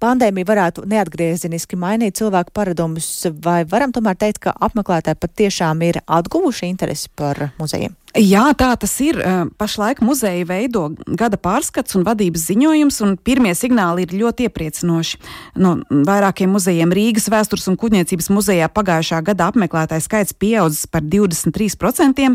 pandēmija 0.04 0.48
varētu 0.48 0.86
neatgriezeniski 0.90 1.80
mainīt 1.80 2.18
cilvēku 2.20 2.54
paradumus, 2.56 3.10
vai 3.44 3.64
varam 3.70 3.94
tomēr 3.96 4.18
teikt, 4.20 4.44
ka 4.48 4.56
apmeklētāji 4.68 5.22
pat 5.22 5.38
tiešām 5.44 5.82
ir 5.88 6.02
atguvuši 6.06 6.70
interesi 6.72 7.10
par 7.16 7.50
muzejiem? 7.62 7.96
Jā, 8.18 8.48
tā 8.58 8.72
tas 8.82 8.96
ir. 9.04 9.20
Pašlaik 9.62 10.00
muzeja 10.02 10.46
veido 10.50 10.88
gada 11.20 11.38
pārskats 11.38 11.94
un 12.00 12.06
vadības 12.08 12.48
ziņojums, 12.48 12.98
un 13.06 13.14
pirmie 13.22 13.52
signāli 13.54 14.08
ir 14.08 14.16
ļoti 14.18 14.48
iepriecinoši. 14.48 15.20
No 15.62 15.76
vairākiem 15.92 16.50
muzejiem 16.50 16.94
Rīgas 16.98 17.28
vēstures 17.30 17.68
un 17.70 17.78
kuģniecības 17.78 18.32
muzejā 18.34 18.72
pagājušā 18.74 19.22
gada 19.28 19.52
apmeklētāju 19.52 20.08
skaits 20.08 20.34
pieaudzis 20.34 20.88
par 20.90 21.06
23%, 21.06 22.34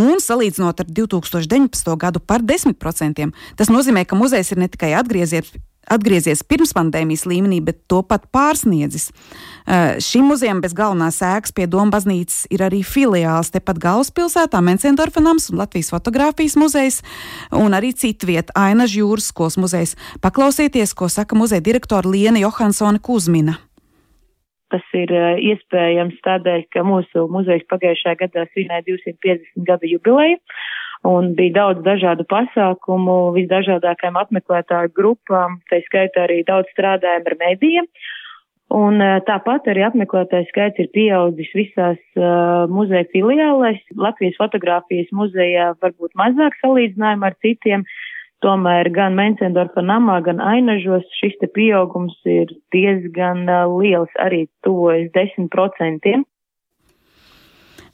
un 0.00 0.24
salīdzinot 0.24 0.80
ar 0.80 0.92
2019. 0.96 1.96
gadu 2.00 2.24
par 2.24 2.40
10%. 2.40 3.28
Tas 3.58 3.74
nozīmē, 3.74 4.06
ka 4.08 4.16
muzejs 4.16 4.54
ir 4.54 4.64
ne 4.64 4.72
tikai 4.72 4.94
atgriezies 4.96 5.52
atgriezies 5.90 6.44
pirms 6.46 6.74
pandēmijas 6.76 7.26
līmenī, 7.28 7.60
bet 7.64 7.80
to 7.90 8.02
pat 8.06 8.26
pārsniedzis. 8.34 9.10
Uh, 9.68 9.98
šim 10.02 10.28
muzejam 10.30 10.62
bez 10.64 10.74
galvenās 10.76 11.20
ēkas 11.24 11.54
pie 11.56 11.68
Doma 11.70 11.92
baznīcas 11.96 12.46
ir 12.54 12.64
arī 12.66 12.82
filiāls 12.86 13.52
tepat 13.54 13.80
galvaspilsētā 13.82 14.62
Mencendorfa 14.64 15.22
nams 15.24 15.50
un 15.52 15.60
Latvijas 15.62 15.92
fotografijas 15.94 16.58
muzejs 16.60 17.00
un 17.56 17.76
arī 17.76 17.94
cita 17.96 18.28
vieta 18.28 18.54
Ainaž 18.58 18.98
jūras 19.00 19.30
skolas 19.32 19.58
muzejs. 19.60 19.96
Paklausieties, 20.24 20.94
ko 20.94 21.10
saka 21.12 21.38
muzeja 21.38 21.64
direktora 21.64 22.08
Liena 22.08 22.42
Johansone 22.42 23.02
Kuzmina. 23.02 23.58
Tas 24.68 24.84
ir 24.92 25.08
iespējams 25.48 26.18
tādēļ, 26.26 26.66
ka 26.74 26.82
mūsu 26.84 27.24
muzejs 27.32 27.64
pagājušajā 27.70 28.18
gadā 28.20 28.44
svinēja 28.50 28.84
250 28.90 29.64
gadu 29.64 29.88
jubileju, 29.88 30.36
un 31.06 31.34
bija 31.38 31.54
daudz 31.60 31.82
dažādu 31.86 32.26
pasākumu 32.28 33.18
visdažādākajām 33.36 34.18
apmeklētāju 34.22 34.94
grupām, 34.96 35.60
tā 35.70 35.82
skaitā 35.86 36.26
arī 36.26 36.42
daudz 36.48 36.70
strādājam 36.74 37.28
ar 37.30 37.36
medijiem. 37.42 37.90
Un 38.74 39.00
eh, 39.00 39.16
tāpat 39.24 39.70
arī 39.72 39.86
apmeklētāju 39.86 40.48
skaits 40.50 40.82
ir 40.82 40.90
pieaudzis 40.92 41.48
visās 41.56 42.00
uh, 42.20 42.68
muzeja 42.68 43.06
filiālēs. 43.14 43.80
Latvijas 43.96 44.36
fotografijas 44.36 45.08
muzejā 45.16 45.70
varbūt 45.80 46.12
mazāk 46.20 46.58
salīdzinājumā 46.60 47.30
ar 47.30 47.36
citiem, 47.40 47.86
tomēr 48.44 48.90
gan 48.92 49.16
Mencendorfa 49.16 49.80
namā, 49.80 50.18
gan 50.26 50.44
Ainažos 50.44 51.08
šis 51.16 51.38
te 51.40 51.48
pieaugums 51.48 52.18
ir 52.28 52.52
diezgan 52.74 53.46
uh, 53.48 53.64
liels, 53.80 54.12
arī 54.20 54.44
tuvojas 54.66 55.08
10%. 55.16 56.28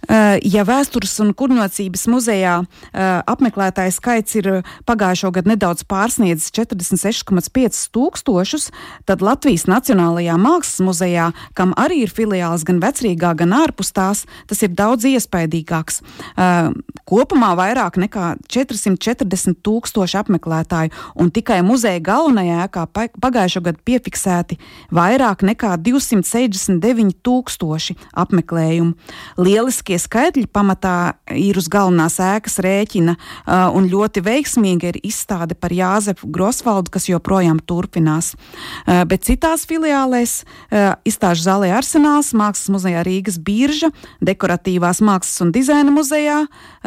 Eh, 0.09 0.39
ja 0.53 0.65
vēstures 0.67 1.15
un 1.23 1.33
kurniecības 1.37 2.05
muzejā 2.13 2.55
eh, 2.61 3.03
apmeklētāju 3.31 3.95
skaits 3.95 4.37
ir 4.41 4.49
pagājušo 4.89 5.31
gadu 5.35 5.53
nedaudz 5.55 5.85
pārsniedzis 5.89 6.53
46,5 6.55 7.81
tūkstošus, 7.95 8.69
tad 9.09 9.25
Latvijas 9.25 9.65
Nacionālajā 9.71 10.37
mākslas 10.41 10.83
muzejā, 10.85 11.31
kam 11.57 11.73
arī 11.81 12.03
ir 12.05 12.13
filiāls 12.13 12.67
gan 12.69 12.83
vecrīgā, 12.85 13.33
gan 13.39 13.55
ārpus 13.57 13.95
tās, 13.97 14.25
tas 14.51 14.61
ir 14.67 14.75
daudz 14.77 15.07
iespaidīgāks. 15.09 16.03
Eh, 16.37 16.69
kopumā 17.09 17.55
vairāk 17.57 17.97
nekā 18.05 18.35
440 18.53 19.57
tūkstoši 19.65 20.21
apmeklētāju, 20.21 20.93
un 21.17 21.33
tikai 21.33 21.63
muzeja 21.65 22.03
galvenajā 22.05 22.69
ēkā 22.69 22.87
pagājušo 23.25 23.65
gadu 23.65 23.81
piefiksēti 23.89 24.61
vairāk 24.95 25.47
nekā 25.47 25.75
269 25.81 27.17
tūkstoši 27.25 27.97
apmeklējumu. 28.21 28.95
Lieliski 29.41 29.94
Tie 29.95 30.01
skaitļi 30.03 30.49
pamatā 30.51 31.15
ir 31.39 31.55
uz 31.55 31.69
galvenās 31.71 32.17
ēkas 32.19 32.57
rēķina, 32.65 33.13
uh, 33.15 33.69
un 33.79 33.85
ļoti 33.87 34.25
veiksmīga 34.27 34.89
ir 34.91 34.97
izstāde 35.07 35.55
par 35.55 35.71
Jāzepu 35.71 36.27
Grosvaldu, 36.35 36.91
kas 36.91 37.07
joprojām 37.07 37.61
turpinās. 37.63 38.33
Uh, 38.35 39.05
bet 39.07 39.23
citās 39.23 39.63
filiālēs 39.71 40.33
uh, 40.43 40.97
izstāžu 41.07 41.45
zālē 41.47 41.69
Arsenāls, 41.77 42.33
Mākslas 42.35 42.73
muzejā 42.75 43.05
Rīgas 43.07 43.39
birža, 43.39 43.93
Dekoratīvās 44.19 44.99
mākslas 44.99 45.45
un 45.45 45.53
dizaina 45.55 45.95
muzejā, 45.95 46.41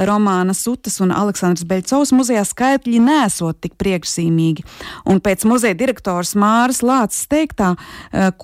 Romāna 0.09 0.51
Sutas 0.51 0.99
un 0.99 1.15
Aleksandrs 1.15 1.63
Beļcovs 1.63 2.11
muzejā 2.11 2.43
skaitļi 2.43 2.99
nesot 3.07 3.61
tik 3.63 3.79
priekšsīmīgi. 3.79 4.67
Un 5.07 5.23
pēc 5.23 5.47
muzeja 5.47 5.79
direktors 5.79 6.35
Māras 6.35 6.83
Lācis 6.83 7.23
teiktā, 7.31 7.71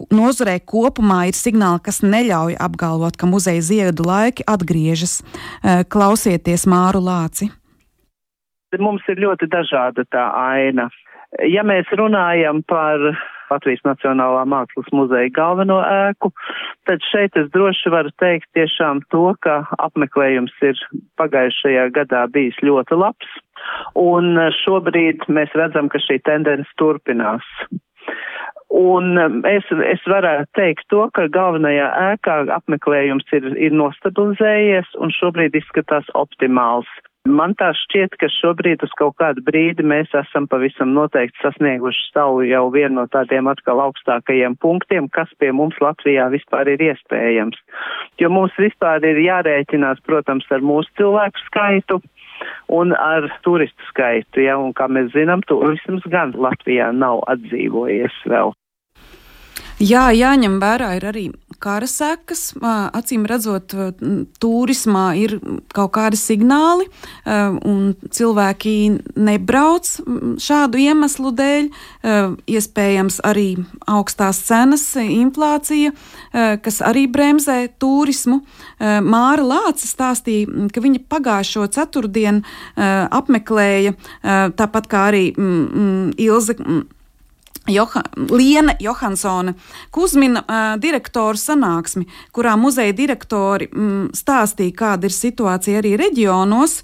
nozarē 0.07 0.55
kopumā 0.63 1.25
ir 1.27 1.35
signāli, 1.35 1.83
kas 1.83 1.99
neļauj 2.05 2.55
apgalvot, 2.63 3.19
ka 3.19 3.27
muzeja 3.27 3.67
ziedu 3.73 4.07
laiki 4.07 4.47
atgriežas. 4.55 5.21
Eh, 5.63 5.83
klausieties 5.89 6.65
Māru 6.69 7.03
Lāci. 7.03 7.49
Mums 8.79 9.05
ir 9.07 9.21
ļoti 9.21 9.49
dažāda 9.53 10.05
tā 10.09 10.23
aina. 10.33 10.89
Ja 11.49 11.61
mēs 11.65 11.89
runājam 11.93 12.61
par 12.65 13.01
Latvijas 13.53 13.83
Nacionālā 13.85 14.43
mākslas 14.49 14.89
muzeja 14.95 15.29
galveno 15.33 15.79
ēku, 15.83 16.31
tad 16.89 17.03
šeit 17.11 17.37
es 17.39 17.49
droši 17.53 17.91
varu 17.93 18.13
teikt 18.21 18.49
tiešām 18.57 19.03
to, 19.13 19.33
ka 19.45 19.61
apmeklējums 19.83 20.53
ir 20.65 20.79
pagājušajā 21.21 21.87
gadā 21.97 22.25
bijis 22.33 22.57
ļoti 22.65 22.97
labs, 22.97 23.33
un 23.99 24.37
šobrīd 24.63 25.27
mēs 25.29 25.53
redzam, 25.59 25.89
ka 25.93 26.01
šī 26.01 26.19
tendence 26.25 26.69
turpinās. 26.81 27.45
Un 28.73 29.17
um, 29.21 29.41
es, 29.45 29.67
es 29.85 30.01
varētu 30.09 30.49
teikt 30.57 30.87
to, 30.89 31.03
ka 31.13 31.27
galvenajā 31.29 31.91
ēkā 32.09 32.37
apmeklējums 32.55 33.27
ir, 33.37 33.51
ir 33.61 33.75
nostabilizējies 33.77 34.95
un 34.97 35.13
šobrīd 35.13 35.53
izskatās 35.59 36.09
optimāls. 36.17 36.89
Man 37.23 37.53
tā 37.55 37.69
šķiet, 37.77 38.17
ka 38.19 38.27
šobrīd 38.27 38.81
uz 38.83 38.91
kaut 38.99 39.13
kādu 39.21 39.43
brīdi 39.45 39.85
mēs 39.87 40.09
esam 40.17 40.47
pavisam 40.51 40.89
noteikti 40.91 41.39
sasnieguši 41.39 42.09
savu 42.09 42.41
jau 42.49 42.65
vienu 42.73 42.97
no 42.97 43.05
tādiem 43.13 43.47
atkal 43.47 43.79
augstākajiem 43.85 44.57
punktiem, 44.59 45.05
kas 45.07 45.29
pie 45.39 45.53
mums 45.55 45.77
Latvijā 45.79 46.25
vispār 46.33 46.73
ir 46.73 46.83
iespējams. 46.89 47.61
Jo 48.19 48.31
mums 48.33 48.57
vispār 48.59 49.05
ir 49.07 49.21
jārēķinās, 49.23 50.01
protams, 50.03 50.49
ar 50.51 50.65
mūsu 50.65 50.91
cilvēku 50.97 51.45
skaitu, 51.45 52.01
un 52.73 52.91
ar 52.97 53.29
turistu 53.45 53.87
skaitu, 53.93 54.43
ja, 54.43 54.57
un 54.57 54.73
kā 54.75 54.89
mēs 54.89 55.13
zinām, 55.13 55.45
turisms 55.47 56.03
gan 56.11 56.35
Latvijā 56.35 56.89
nav 56.91 57.21
atdzīvojies 57.31 58.19
vēl. 58.33 58.51
Jā, 59.83 60.03
jāņem 60.15 60.61
vērā 60.61 60.93
ir 60.95 61.05
arī 61.09 61.23
kara 61.63 61.87
sekas. 61.89 62.53
Acīm 62.95 63.25
redzot, 63.27 63.73
turismā 64.39 65.05
ir 65.19 65.33
kaut 65.75 65.91
kādi 65.97 66.19
signāli, 66.19 66.87
un 67.27 67.91
cilvēki 68.07 68.75
nebrauc 69.19 69.89
šādu 70.43 70.79
iemeslu 70.85 71.33
dēļ. 71.35 71.67
Iespējams, 72.55 73.19
arī 73.27 73.47
augstās 73.91 74.39
cenas, 74.47 74.85
inflācija, 75.03 75.91
kas 76.63 76.79
arī 76.85 77.05
bremzē 77.11 77.59
turismu. 77.81 78.39
Māra 78.79 79.43
Lāca 79.43 79.87
stāstīja, 79.89 80.71
ka 80.71 80.83
viņa 80.83 81.05
pagājušo 81.11 81.67
ceturtdienu 81.75 82.43
apmeklēja, 83.19 83.97
tāpat 84.59 84.91
kā 84.91 85.07
arī 85.11 85.25
Ilze 86.23 86.59
Joha, 87.67 88.01
Liena 88.29 88.75
Johansone 88.79 89.53
Kuzmina 89.91 90.41
uh, 90.43 90.81
direktoru 90.81 91.39
sanāksmi, 91.39 92.03
kurā 92.35 92.57
muzeja 92.59 92.91
direktori 92.95 93.69
mm, 93.71 94.09
stāstīja, 94.17 94.75
kāda 94.75 95.07
ir 95.07 95.15
situācija 95.15 95.79
arī 95.79 95.93
reģionos, 96.01 96.81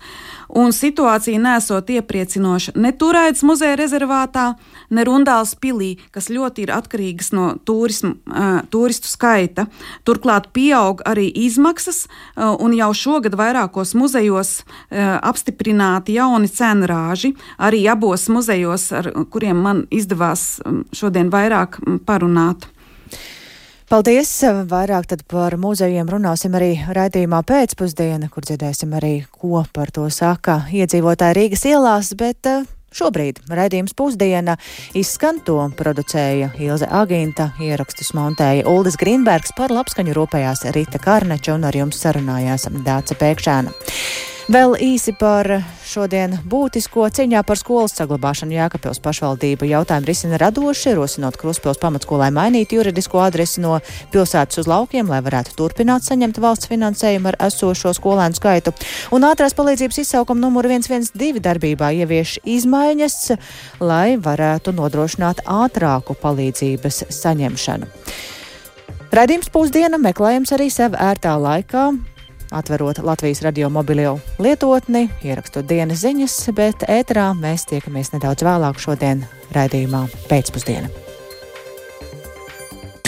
un 0.49 0.73
situācija 0.73 1.39
nesot 1.41 1.89
iepriecinoša 1.93 2.73
ne 2.75 2.91
Turēdas 2.99 3.43
muzeja 3.45 3.77
rezervātā, 3.79 4.53
ne 4.89 5.05
Rundāls 5.07 5.53
pilī, 5.61 5.95
kas 6.15 6.29
ļoti 6.33 6.65
ir 6.65 6.73
atkarīgas 6.75 7.31
no 7.35 7.51
turismu, 7.65 8.15
uh, 8.27 8.61
turistu 8.71 9.09
skaita. 9.11 9.67
Turklāt 10.07 10.49
pieaug 10.55 11.03
arī 11.07 11.29
izmaksas, 11.45 12.05
uh, 12.07 12.55
un 12.59 12.73
jau 12.77 12.89
šogad 12.93 13.37
vairākos 13.39 13.93
muzejos 13.99 14.55
uh, 14.63 15.19
apstiprināti 15.21 16.17
jauni 16.17 16.49
cenrāži, 16.49 17.35
arī 17.57 17.85
abos 17.91 18.27
muzejos, 18.29 18.89
ar 18.95 19.13
kuriem 19.29 19.61
man 19.63 19.85
izdevās 19.93 20.59
šodien 20.95 21.31
vairāk 21.33 21.79
parunāt. 22.05 22.69
Paldies! 23.89 24.29
Vairāk 24.69 25.15
par 25.25 25.55
muzejiem 25.57 26.05
runāsim 26.05 26.53
arī 26.53 26.75
raidījumā 26.93 27.39
pēcpusdiena, 27.41 28.27
kur 28.29 28.45
dzirdēsim 28.45 28.91
arī, 28.93 29.23
ko 29.33 29.63
par 29.73 29.89
to 29.89 30.05
saka 30.13 30.59
iedzīvotāji 30.69 31.37
Rīgas 31.39 31.65
ielās, 31.65 32.13
bet 32.13 32.45
Šobrīd 32.93 33.41
raidījums 33.49 33.93
pusdiena 33.97 34.55
izskan 34.97 35.41
to 35.45 35.57
producēja 35.77 36.51
Ilze 36.61 36.85
Agīnta, 36.85 37.51
ierakstus 37.61 38.13
montēja 38.17 38.65
Uldis 38.69 38.97
Grīnbergs 39.01 39.53
par 39.57 39.73
labskaņu 39.73 40.13
rūpējās 40.17 40.65
Rita 40.73 41.01
Karneča 41.01 41.57
un 41.57 41.65
ar 41.69 41.77
jums 41.77 42.01
sarunājās 42.01 42.69
Dāca 42.85 43.17
Pēkšēna. 43.17 43.73
Vēl 44.49 44.71
īsi 44.81 45.11
par 45.13 45.45
šodien 45.85 46.31
būtisko 46.49 47.03
cīņā 47.13 47.43
par 47.45 47.59
skolas 47.59 47.93
saglabāšanu 47.99 48.55
Jēkabpils 48.55 48.97
pašvaldību 49.05 49.67
jautājumu 49.69 50.09
risina 50.09 50.39
radoši, 50.41 50.95
rosinot 50.97 51.37
Kruspils 51.37 51.77
pamatskolai 51.77 52.31
mainīt 52.33 52.73
juridisko 52.73 53.21
adresi 53.21 53.61
no 53.61 53.75
pilsētas 54.09 54.63
uz 54.63 54.71
laukiem, 54.71 55.05
lai 55.13 55.21
varētu 55.21 55.53
turpināt 55.53 56.09
saņemt 56.09 56.41
valsts 56.41 56.71
finansējumu 56.73 57.29
ar 57.29 57.37
esošo 57.45 57.93
skolēnu 57.93 58.41
skaitu. 58.41 58.73
Un 59.13 59.29
ātrās 59.29 59.53
palīdzības 59.53 60.01
izsaukuma 60.01 60.41
numuru 60.41 60.73
112 60.73 61.45
darbībā 61.45 61.93
ievieš 62.01 62.39
izmaiņas, 62.41 63.21
lai 63.85 64.17
varētu 64.17 64.73
nodrošināt 64.81 65.45
ātrāku 65.45 66.17
palīdzības 66.25 67.03
saņemšanu. 67.21 67.93
Radījums 69.13 69.53
pusdiena 69.53 70.01
meklējams 70.01 70.57
arī 70.57 70.73
sev 70.73 70.97
ērtā 70.97 71.37
laikā 71.37 71.91
atverot 72.51 73.03
Latvijas 73.03 73.41
radio 73.45 73.69
mobilo 73.69 74.17
lietotni, 74.39 75.09
ierakstot 75.23 75.67
dienas 75.69 76.03
ziņas, 76.05 76.39
bet 76.57 76.87
ēterā 76.89 77.31
mēs 77.37 77.67
tiekamies 77.69 78.13
nedaudz 78.15 78.45
vēlāk 78.47 78.81
šodien 78.81 79.25
raidījumā 79.55 80.07
pēcpusdienā. 80.31 80.89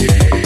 Yeah. 0.02 0.41